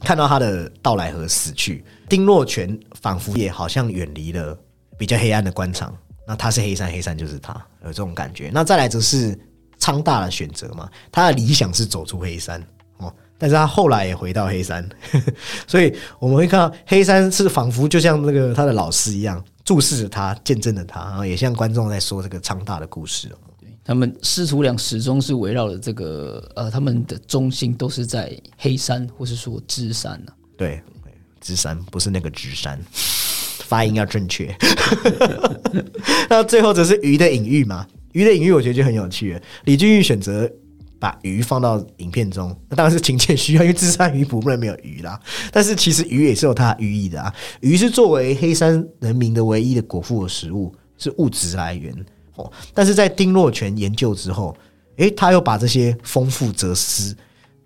[0.00, 4.58] 看到他的到来和死去，丁若泉仿佛也好像远离了
[4.98, 5.94] 比较黑暗的官场。
[6.28, 7.52] 那他是黑山，黑山就是他，
[7.84, 8.50] 有这种感觉。
[8.52, 9.38] 那再来则是
[9.78, 12.60] 昌大的选择嘛，他的理想是走出黑山
[12.98, 14.88] 哦，但是他后来也回到黑山，
[15.68, 23.30] 所以我们会看到黑山是仿佛就像那个他的老师一样，注视着他，见证着他，然后也向观众在说这个昌大的故事。
[23.86, 30.32] 他们师徒俩始终是围绕着这个，呃，他们的中心都是在黑山，或是说芝山呢？
[30.56, 30.82] 对，
[31.40, 32.80] 芝山不是那个芝山，
[33.62, 34.52] 发音要正确。
[36.28, 37.86] 那最后则是鱼的隐喻嘛？
[38.10, 39.40] 鱼的隐喻我觉得就很有趣。
[39.66, 40.50] 李俊玉选择
[40.98, 45.20] 把鱼放到影片中，那当然是情节需要，因为芝山鱼捕不能没有鱼啦。
[45.52, 47.32] 但是其实鱼也是有它的寓意的啊。
[47.60, 51.94] 鱼是作为黑山人民的唯一的果腹的食物，是物质来源。
[52.74, 54.56] 但是在丁若泉研究之后，
[54.96, 57.14] 诶，他又把这些丰富哲思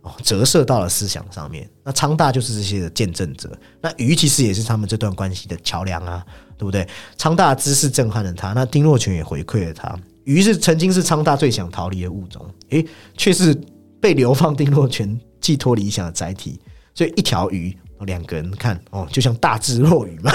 [0.02, 1.68] 哦折射到了思想上面。
[1.84, 3.50] 那昌大就是这些的见证者，
[3.80, 6.24] 那鱼其实也是他们这段关系的桥梁啊，
[6.58, 6.86] 对不对？
[7.16, 9.96] 昌大知识震撼了他，那丁若泉也回馈了他。
[10.24, 13.58] 鱼是曾经是昌大最想逃离的物种，诶，却是
[14.00, 16.60] 被流放丁若泉寄托理想的载体，
[16.94, 17.76] 所以一条鱼。
[18.04, 20.32] 两个人看哦，就像大智若愚嘛。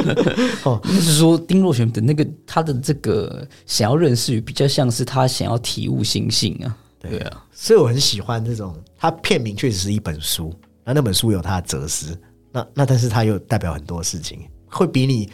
[0.64, 6.76] 哦，就是说丁若璇的那个他的这个想要认识，比较像是他想要体悟心性啊。
[6.98, 8.74] 对啊，所以我很喜欢这种。
[8.96, 12.18] 他片名确实是一本书，那那本书有他的哲思，
[12.50, 15.28] 那那但是他又代表很多事情，会比你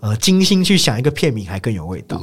[0.00, 2.22] 呃精心去想一个片名还更有味道。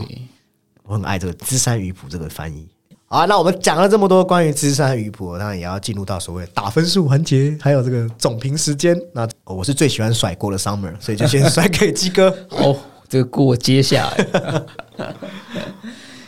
[0.83, 2.67] 我很爱这个“资山鱼谱”这个翻译。
[3.13, 8.97] 好，那我们讲了这么多关于芝山鱼谱，当然也要进入到所谓打分数环节，还有这个总评时间。
[9.13, 12.33] 那我是最喜欢甩锅的 Summer，所以就先甩给鸡哥。
[12.51, 12.73] 哦，
[13.09, 14.63] 这个锅接下来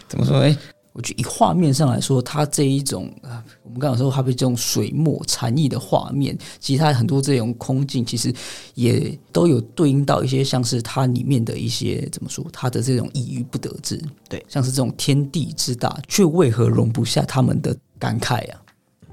[0.09, 0.41] 怎么说？
[0.41, 0.72] 哎。
[0.93, 8.31] 我觉得以画面上来说，它这一种啊，我们刚刚说它被这种水墨禅意的画面，其实它很多这种空镜，其实
[8.75, 18.61] 也都有对应到一些像是它里面的一些怎么说，它的这种抑郁不得志，对，像是这种天地之大，却为何容不下他们的感慨啊？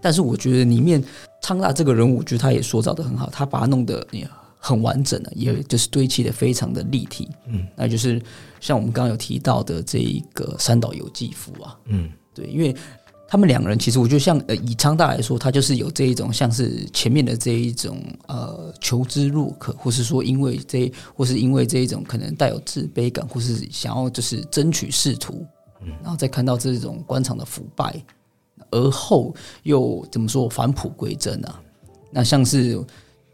[0.03, 1.03] 但是我觉得里面
[1.43, 4.07] 昌大这个人物，我觉得他也塑造的很好，他把它弄得
[4.61, 8.23] 很完整的，也就是堆砌的非常的立体，嗯，那就是。
[8.63, 12.77] 像我们刚刚有提到的这一个三岛由纪夫啊，嗯，对，因为
[13.27, 25.47] 他们两个人其实，我觉得像呃以昌大来说，他就是有这一种像是前面的这一种呃求知若渴，或是说因为这或是因为这一种可能带有自卑感，或是想要就是争取仕途，
[25.81, 27.99] 嗯，然后再看到这种官场的腐败，
[28.71, 31.59] 而后又怎么说返璞归真啊？
[32.11, 32.79] 那像是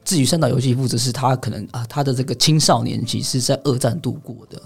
[0.07, 4.59] 至于三岛由纪夫，则是他可能啊他的这个青少年期是在二战度过的。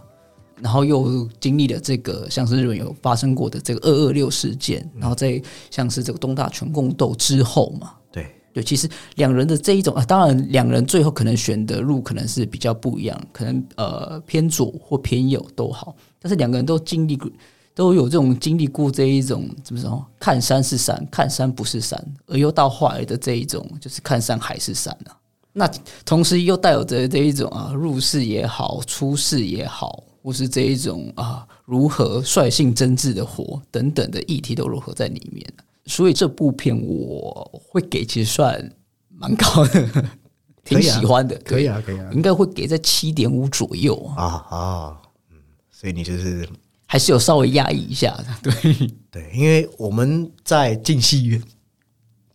[0.63, 17.31] 然后又经历了这个像是日本有发生过的这个二二六事件，然后在像是这个东大全共斗之后嘛，对对，其实两人的这一种啊，当然两人最后可能选的路可能是比较不一样，可能呃偏左或偏右都好，但是两个人都经历过，
[17.75, 20.05] 都有这种经历过这一种怎么说？
[20.19, 25.17] 看山是山，看山不是山，而又到后来的这一种，就是看山还是山啊。
[25.53, 25.69] 那
[26.05, 35.45] 同时又带有着这一种啊，入世也好，出世也好，或是这一种啊，如何率性真挚的活等等的议题都融合在里面。
[35.87, 38.73] 所以这部片我会给，其实算
[39.09, 40.09] 蛮高的，
[40.65, 41.37] 挺喜欢的。
[41.45, 45.37] 可以啊，可以啊，应该会给在七点五左右啊啊，嗯，
[45.73, 46.49] 所以你就是
[46.87, 51.43] 还是有稍微压抑一下的， 对对，因为我们在进戏院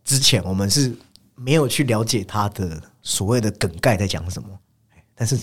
[0.04, 0.94] 之前，我们是
[1.34, 2.82] 没有去了解他的。
[3.06, 4.48] 所谓的梗概在讲什么？
[5.14, 5.38] 但是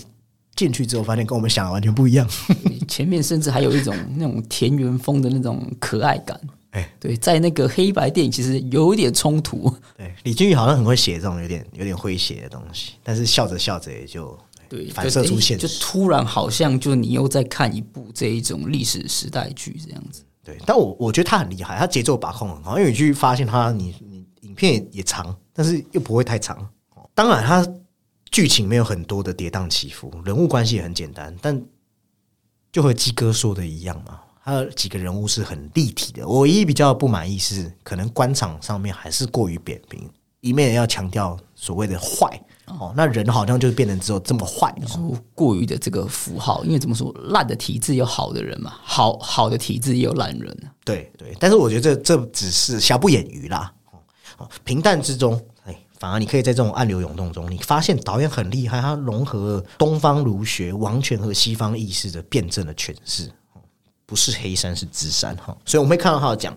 [0.54, 2.28] 进去之后发现跟我们想的完全不一样。
[2.86, 6.38] 前面甚至还有一种 那种田园风的那种可爱感。
[6.72, 9.72] 哎，对，在那个黑白电影其实有一点冲突。
[9.96, 14.38] 对，李俊宇好像很会写这种有点有点诙谐的东西，但是笑着笑着也就
[14.68, 20.22] 对反射出现，就突然好像就你又在看一部这一种历史时代剧这样子。
[20.44, 22.76] 对，但我我觉得他很厉害，他节奏把控很好。
[22.78, 26.68] 因为你去发现他，你你影片也长，但是又不会太长。
[27.14, 27.66] 当然，它
[28.30, 31.62] 剧情没有很多的跌宕起伏，人物关系也很简单，但
[32.72, 36.26] 就和鸡哥说的一样嘛，他有几个人物是很立体的。
[36.26, 40.10] 我唯一比较不满意是，可能官场上面还是过于扁平，
[40.40, 44.74] 一面要强调所谓的坏哦，那人好像就是变成只有这么坏，
[45.36, 46.64] 过于的这个符号。
[46.64, 50.72] 因为怎么说，烂的体质有好的人嘛，好好的体质也有烂人。
[50.84, 53.72] 对对，但是我觉得这这只是瑕不掩瑜啦。
[54.38, 55.40] 哦，平淡之中。
[56.04, 63.32] 反而你可以在这种暗流涌动中，你发现导演很厉害，他融合东方儒学、王权和西方意识的辩证的诠释，
[64.04, 65.56] 不是黑山是芝山哈。
[65.64, 66.54] 所以我们会看到他讲，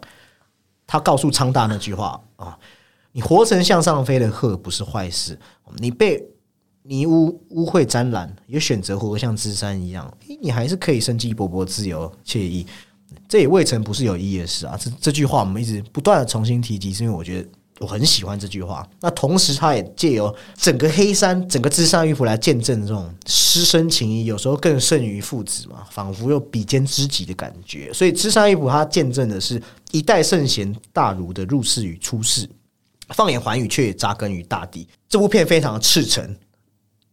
[0.86, 2.60] 他告诉昌大那句话啊
[3.14, 5.40] ：“你活成向上飞的鹤不是坏事，
[5.78, 6.22] 你被
[6.84, 12.68] 泥污污秽沾染，也选择活像芝山一样，你还是可以生机勃勃、自由惬意。
[13.30, 17.48] 这也未曾不是有意义的事啊。”这这句话我们一直不断的重新提及，是因为我觉得。
[17.80, 18.88] 我很喜欢这句话。
[19.00, 27.92] 那同时，他也借由整个黑山、整个芝山玉府来见证这种师生情谊，有时候更胜于父子嘛，仿佛又比肩知己的感觉。
[27.94, 29.62] 所以，芝山玉府它见证的是
[29.92, 32.50] 一代圣贤大儒的入世与出世，
[33.10, 34.88] 放眼寰宇，却也扎根于大地。
[35.08, 36.36] 这部片非常的赤诚。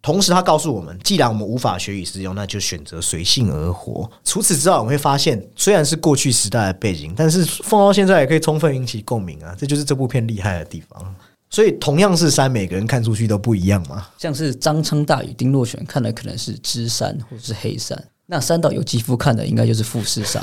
[0.04, 4.08] 同时，他告诉我们，既然我们无法学以致用，那就选择随性而活。
[4.22, 9.56] 除此之外，我们会发现，虽然是过去时代的背景，但是放到现在也可以充分引起共鸣啊！
[9.58, 11.16] 这就是这部片厉害的地方。
[11.48, 14.06] 所以，同样是山，每个人看出去都不一样嘛。
[14.18, 20.42] 像是张昌大与丁若璇看的可能是芝山或是黑山，那三岛有肌肤看的应该就是富士山。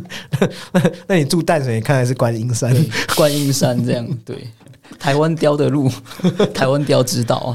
[1.08, 2.76] 那你住淡水看的是观音山，
[3.16, 4.46] 观音山这样对。
[4.98, 5.90] 台湾雕的路，
[6.52, 7.36] 台湾雕知道。
[7.36, 7.54] 啊，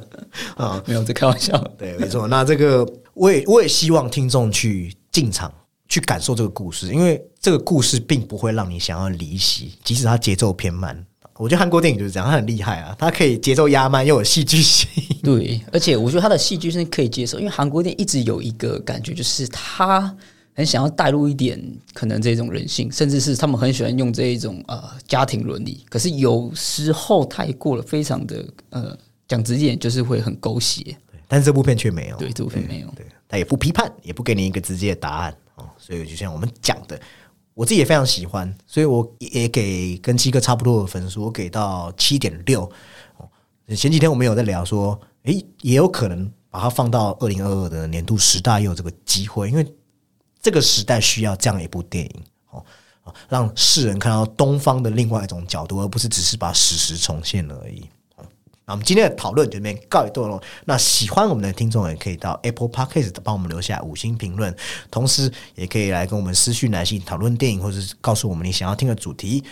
[0.86, 1.56] 没有在开玩笑。
[1.78, 2.26] 对，没错。
[2.28, 5.52] 那这个，我也我也希望听众去进场
[5.88, 11.04] 去感受这个故事，因为这个故事并不会让你想要离席，即使它节奏偏慢。
[11.36, 14.88] 我觉得韩国电影就是这样，它很厉害啊，它可以节奏压慢又有戏剧性。
[15.22, 20.14] 对，而且我觉得它的戏剧性可以接受，因为韩国电影一直有一个感觉，就是他
[20.54, 21.60] 很想要带入一点
[21.94, 28.96] 可能这种人性，甚至是他们很喜欢用这一种呃家庭伦理，可是有时候太过了，非常的呃。
[29.32, 30.94] 讲直接点就是会很狗血，
[31.26, 32.16] 但是这部片却没有。
[32.18, 32.88] 对，这部片没有。
[32.94, 35.66] 对，他也不批判，也不给你一个直接的答案哦。
[35.78, 37.00] 所以就像我们讲的，
[37.54, 42.70] 我自己也非常喜欢，所以我也给跟七哥差不多的分数，我给到七点六。
[43.16, 43.26] 哦，
[43.74, 49.66] 前几天我们有在聊说，诶，也有可能把它放到二零二二的年度十大，也有这个机会，因为
[50.42, 52.62] 这个时代需要这样一部电影哦，
[53.30, 57.88] 让世人看到东方的另外一种角度，而不是只是把史实重现了而已。
[58.66, 60.40] 那我们今天的讨论就这边告一段落。
[60.64, 64.54] 那喜欢我们的听众也可以到 Apple Podcast 帮我们留下五星评论，
[64.90, 69.42] 同时也可以来跟我们私讯来信讨论电影，或者是告诉我们你想要听的主题。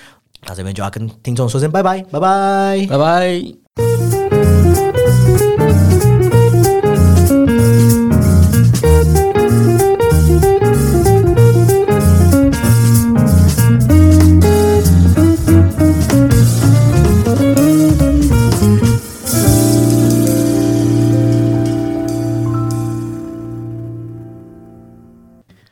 [0.46, 3.42] 那这边就要跟听众说声拜拜，拜拜，拜拜。